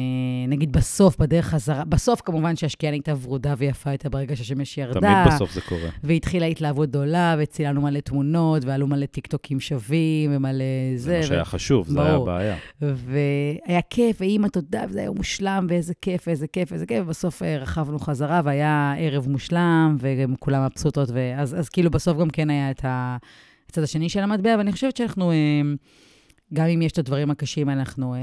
נגיד 0.48 0.72
בסוף, 0.72 1.18
בדרך 1.18 1.46
חזרה, 1.46 1.86
בסוף 1.86 2.22
כמובן 2.22 2.56
שהשקיעה 2.56 2.92
נהייתה 2.92 3.14
ורודה 3.22 3.54
ויפה 3.58 3.92
יותר 3.92 4.10
ברגע 4.10 4.36
שהשמש 4.36 4.78
ירדה. 4.78 5.00
תמיד 5.00 5.34
בסוף 5.34 5.54
זה 5.54 5.62
קורה. 5.62 5.90
והתחילה 6.04 6.46
התלהבות 6.46 6.90
גדולה, 6.90 7.36
וצילנו 7.40 7.82
מלא 7.82 8.00
תמונות, 8.00 8.66
ועלו 8.66 8.88
מלא 8.88 9.06
טיקטוקים 9.06 9.60
שווים, 9.60 10.36
ומלא 10.36 10.64
זה. 10.96 11.04
זה 11.04 11.18
מה 11.18 11.24
שהיה 11.24 11.46
חשוב, 11.46 11.88
זה 11.88 12.02
היה 12.02 12.16
הבעיה. 12.16 12.56
והיה 12.82 13.82
כיף, 13.90 14.18
ואימא, 14.22 14.48
תודה, 14.48 14.84
וזה 14.90 15.00
היה 15.00 15.12
מושלם, 15.12 15.68
ואיזה 15.70 15.94
כיף, 16.02 16.24
ואיזה 16.28 16.48
כיף, 16.48 16.72
ואיזה 16.72 16.86
כיף, 16.86 17.04
ובסוף 17.06 17.44
אה, 17.44 17.58
רכבנו 17.58 18.00
חזרה, 18.00 18.42
והיה 18.44 18.94
ערב 18.98 19.28
מושלם, 19.30 19.98
וגם 20.00 20.36
כולם 20.40 20.66
מבסוטות, 20.66 21.10
ואז 21.14 21.56
אז 21.60 21.70
כאילו 21.70 21.92
בסוף 21.92 22.13
גם 22.20 22.30
כן 22.30 22.50
היה 22.50 22.72
את 22.72 22.86
הצד 23.70 23.84
השני 23.84 24.10
של 24.10 24.20
המטבע, 24.20 24.56
ואני 24.58 24.72
חושבת 24.72 24.98
שאנחנו, 24.98 25.32
אה, 25.32 25.62
גם 26.54 26.66
אם 26.66 26.82
יש 26.82 26.92
את 26.92 26.98
הדברים 26.98 27.32
הקשים, 27.32 27.70
אנחנו 27.70 28.16
אה, 28.16 28.20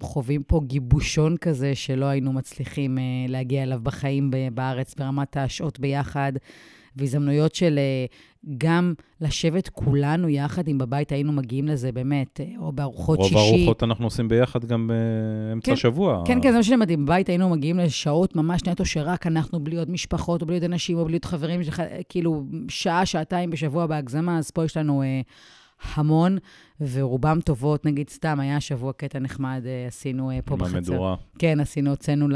חווים 0.00 0.42
פה 0.42 0.60
גיבושון 0.66 1.36
כזה 1.36 1.74
שלא 1.74 2.04
היינו 2.04 2.32
מצליחים 2.32 2.98
להגיע 3.28 3.62
אליו 3.62 3.80
בחיים 3.82 4.30
בארץ, 4.54 4.94
ברמת 4.94 5.36
השעות 5.36 5.80
ביחד. 5.80 6.32
והזדמנויות 6.96 7.54
של 7.54 7.78
גם 8.58 8.94
לשבת 9.20 9.68
כולנו 9.68 10.28
יחד, 10.28 10.68
אם 10.68 10.78
בבית 10.78 11.12
היינו 11.12 11.32
מגיעים 11.32 11.68
לזה 11.68 11.92
באמת, 11.92 12.40
או 12.58 12.72
בארוחות 12.72 13.22
שישי. 13.22 13.34
רוב 13.34 13.44
הארוחות 13.44 13.82
אנחנו 13.82 14.06
עושים 14.06 14.28
ביחד 14.28 14.64
גם 14.64 14.90
באמצע 15.50 15.66
כן, 15.66 15.72
השבוע. 15.72 16.22
כן, 16.26 16.42
כן, 16.42 16.50
זה 16.50 16.56
מה 16.56 16.62
שאני 16.62 16.76
מדהים. 16.76 17.04
בבית 17.06 17.28
היינו 17.28 17.48
מגיעים 17.48 17.78
לשעות 17.78 18.36
ממש 18.36 18.64
נטו, 18.64 18.84
שרק 18.84 19.26
אנחנו, 19.26 19.60
בלי 19.60 19.76
עוד 19.76 19.90
משפחות, 19.90 20.42
או 20.42 20.46
בלי 20.46 20.56
עוד 20.56 20.64
אנשים, 20.64 20.98
או 20.98 21.04
בלי 21.04 21.14
עוד 21.14 21.24
חברים, 21.24 21.60
כאילו 22.08 22.44
שעה, 22.68 23.06
שעתיים 23.06 23.50
בשבוע 23.50 23.86
בהגזמה, 23.86 24.38
אז 24.38 24.50
פה 24.50 24.64
יש 24.64 24.76
לנו 24.76 25.02
אה, 25.02 25.20
המון, 25.94 26.38
ורובם 26.80 27.40
טובות. 27.44 27.86
נגיד, 27.86 28.10
סתם, 28.10 28.40
היה 28.40 28.60
שבוע 28.60 28.92
קטע 28.92 29.18
נחמד, 29.18 29.62
אה, 29.66 29.86
עשינו 29.86 30.30
אה, 30.30 30.38
פה 30.44 30.56
בחצר. 30.56 30.76
במדורה. 30.76 31.16
כן, 31.38 31.60
עשינו, 31.60 31.90
הוצאנו 31.90 32.28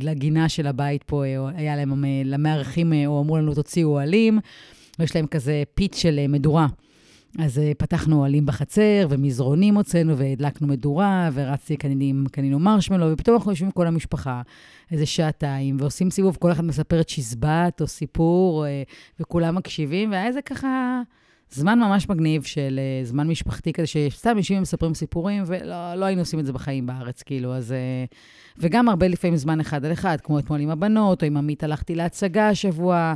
לגינה 0.00 0.48
של 0.48 0.66
הבית 0.66 1.02
פה, 1.02 1.24
אה, 1.24 1.48
היה 1.54 1.76
להם, 1.76 2.04
למארחים, 2.24 2.92
או 3.06 3.22
אמרו 3.22 3.38
לנו, 3.38 3.54
תוציאו 3.54 3.90
אוהלים. 3.90 4.38
ויש 4.98 5.16
להם 5.16 5.26
כזה 5.26 5.62
פיץ 5.74 5.96
של 5.96 6.26
מדורה. 6.28 6.66
אז 7.38 7.60
פתחנו 7.78 8.18
אוהלים 8.18 8.46
בחצר, 8.46 9.06
ומזרונים 9.10 9.74
הוצאנו, 9.74 10.18
והדלקנו 10.18 10.66
מדורה, 10.66 11.30
ורצתי, 11.32 11.76
קנינו, 11.76 12.24
קנינו 12.32 12.58
מרשמלו, 12.58 13.12
ופתאום 13.12 13.36
אנחנו 13.36 13.50
יושבים 13.50 13.66
עם 13.66 13.72
כל 13.72 13.86
המשפחה, 13.86 14.42
איזה 14.90 15.06
שעתיים, 15.06 15.76
ועושים 15.80 16.10
סיבוב, 16.10 16.36
כל 16.40 16.52
אחד 16.52 16.64
מספר 16.64 17.00
את 17.00 17.08
שזבת 17.08 17.80
או 17.80 17.86
סיפור, 17.86 18.64
וכולם 19.20 19.54
מקשיבים, 19.54 20.10
והיה 20.10 20.26
איזה 20.26 20.42
ככה 20.42 21.02
זמן 21.50 21.78
ממש 21.78 22.08
מגניב 22.08 22.42
של 22.42 22.80
uh, 23.02 23.06
זמן 23.06 23.28
משפחתי 23.28 23.72
כזה, 23.72 23.86
שסתם 23.86 24.38
יושבים 24.38 24.58
ומספרים 24.58 24.94
סיפורים, 24.94 25.42
ולא 25.46 25.94
לא 25.94 26.04
היינו 26.04 26.22
עושים 26.22 26.38
את 26.38 26.46
זה 26.46 26.52
בחיים 26.52 26.86
בארץ, 26.86 27.22
כאילו, 27.22 27.54
אז... 27.54 27.74
Uh, 28.10 28.14
וגם 28.60 28.88
הרבה 28.88 29.08
לפעמים 29.08 29.36
זמן 29.36 29.60
אחד 29.60 29.84
על 29.84 29.92
אחד, 29.92 30.20
כמו 30.20 30.38
אתמול 30.38 30.60
עם 30.60 30.70
הבנות, 30.70 31.22
או 31.22 31.26
עם 31.26 31.36
עמית 31.36 31.64
הלכתי 31.64 31.94
להצגה 31.94 32.48
השבוע, 32.48 33.14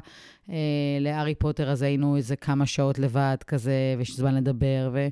אה, 0.51 0.57
לארי 1.01 1.35
פוטר, 1.35 1.70
אז 1.70 1.83
היינו 1.83 2.16
איזה 2.16 2.37
כמה 2.37 2.66
שעות 2.66 2.99
לבד 2.99 3.37
כזה, 3.47 3.94
ויש 3.99 4.16
זמן 4.16 4.35
לדבר, 4.35 4.90
ו... 4.92 5.09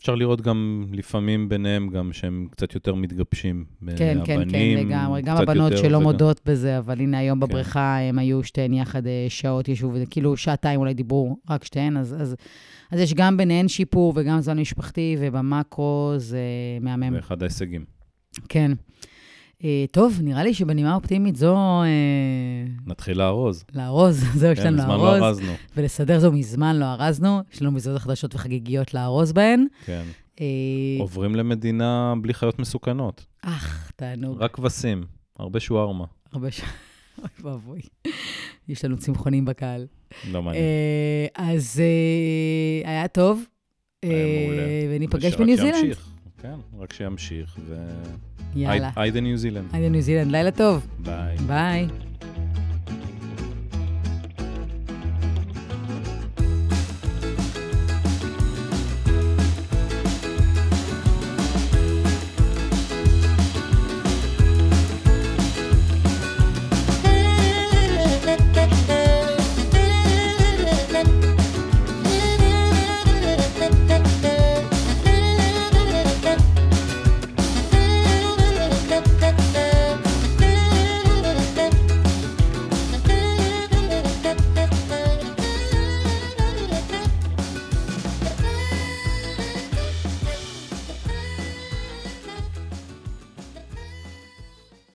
אפשר 0.00 0.14
לראות 0.14 0.40
גם 0.40 0.86
לפעמים 0.92 1.48
ביניהם 1.48 1.88
גם 1.88 2.12
שהם 2.12 2.46
קצת 2.50 2.74
יותר 2.74 2.94
מתגבשים. 2.94 3.64
כן, 3.96 4.18
כן, 4.24 4.50
כן, 4.50 4.76
לגמרי. 4.76 5.22
גם 5.22 5.36
הבנות 5.36 5.72
שלא 5.76 5.96
וגם... 5.96 6.02
מודות 6.02 6.40
בזה, 6.46 6.78
אבל 6.78 7.00
הנה 7.00 7.18
היום 7.18 7.40
כן. 7.40 7.46
בבריכה 7.46 7.98
הם 7.98 8.18
היו 8.18 8.44
שתיהן 8.44 8.74
יחד 8.74 9.06
אה, 9.06 9.26
שעות, 9.28 9.68
ישבו, 9.68 9.92
כאילו 10.10 10.36
שעתיים 10.36 10.80
אולי 10.80 10.94
דיברו 10.94 11.36
רק 11.50 11.64
שתיהן, 11.64 11.96
אז, 11.96 12.16
אז, 12.20 12.36
אז 12.90 13.00
יש 13.00 13.14
גם 13.14 13.36
ביניהן 13.36 13.68
שיפור 13.68 14.12
וגם 14.16 14.40
זמן 14.40 14.58
משפחתי, 14.58 15.16
ובמקרו 15.20 16.12
זה 16.16 16.40
מהמם. 16.80 17.12
זה 17.12 17.18
אחד 17.18 17.42
ההישגים. 17.42 17.84
כן. 18.48 18.72
אה, 19.64 19.84
טוב, 19.90 20.18
נראה 20.22 20.42
לי 20.42 20.54
שבנימה 20.54 20.94
אופטימית 20.94 21.36
זו... 21.36 21.56
אה, 21.56 21.86
נתחיל 22.86 23.18
לארוז. 23.18 23.64
לארוז, 23.74 24.24
זהו, 24.40 24.52
יש 24.52 24.58
כן, 24.58 24.74
לנו 24.74 24.76
לארוז. 24.76 24.90
לארוז. 24.90 25.16
מזמן 25.16 25.20
לא 25.20 25.26
ארזנו. 25.26 25.52
ולסדר 25.76 26.20
זו 26.20 26.32
מזמן 26.32 26.76
לא 26.76 26.84
ארזנו, 26.84 27.40
יש 27.52 27.62
לנו 27.62 27.72
מזוזות 27.72 28.02
חדשות 28.02 28.34
וחגיגיות 28.34 28.94
לארוז 28.94 29.32
בהן. 29.32 29.66
כן. 29.84 30.02
אה, 30.40 30.46
עוברים 30.98 31.34
למדינה 31.34 32.14
בלי 32.22 32.34
חיות 32.34 32.58
מסוכנות. 32.58 33.26
אך, 33.42 33.92
תענוג. 33.96 34.42
רק 34.42 34.54
כבשים, 34.54 35.04
הרבה 35.38 35.60
שווארמה. 35.60 36.04
הרבה 36.32 36.50
ש... 36.50 36.60
אוי 37.18 37.28
ואבוי. 37.52 37.80
יש 38.68 38.84
לנו 38.84 38.98
צמחונים 38.98 39.44
בקהל. 39.44 39.86
לא 40.30 40.42
מעניין. 40.42 40.64
אז 41.34 41.82
היה 42.84 43.08
טוב. 43.08 43.44
היה 44.02 44.12
מעולה. 44.44 44.62
וניפגש 44.90 45.34
בניו 45.34 45.56
זילנד. 45.56 45.94
כן, 46.42 46.54
רק 46.78 46.92
שימשיך. 46.92 47.58
יאללה. 48.54 48.90
היידה 48.96 49.20
ניו 49.20 49.36
זילנד. 49.36 49.64
היידה 49.72 49.88
ניו 49.88 50.00
זילנד, 50.00 50.32
לילה 50.32 50.50
טוב. 50.50 50.86
ביי. 50.98 51.36
ביי. 51.46 51.88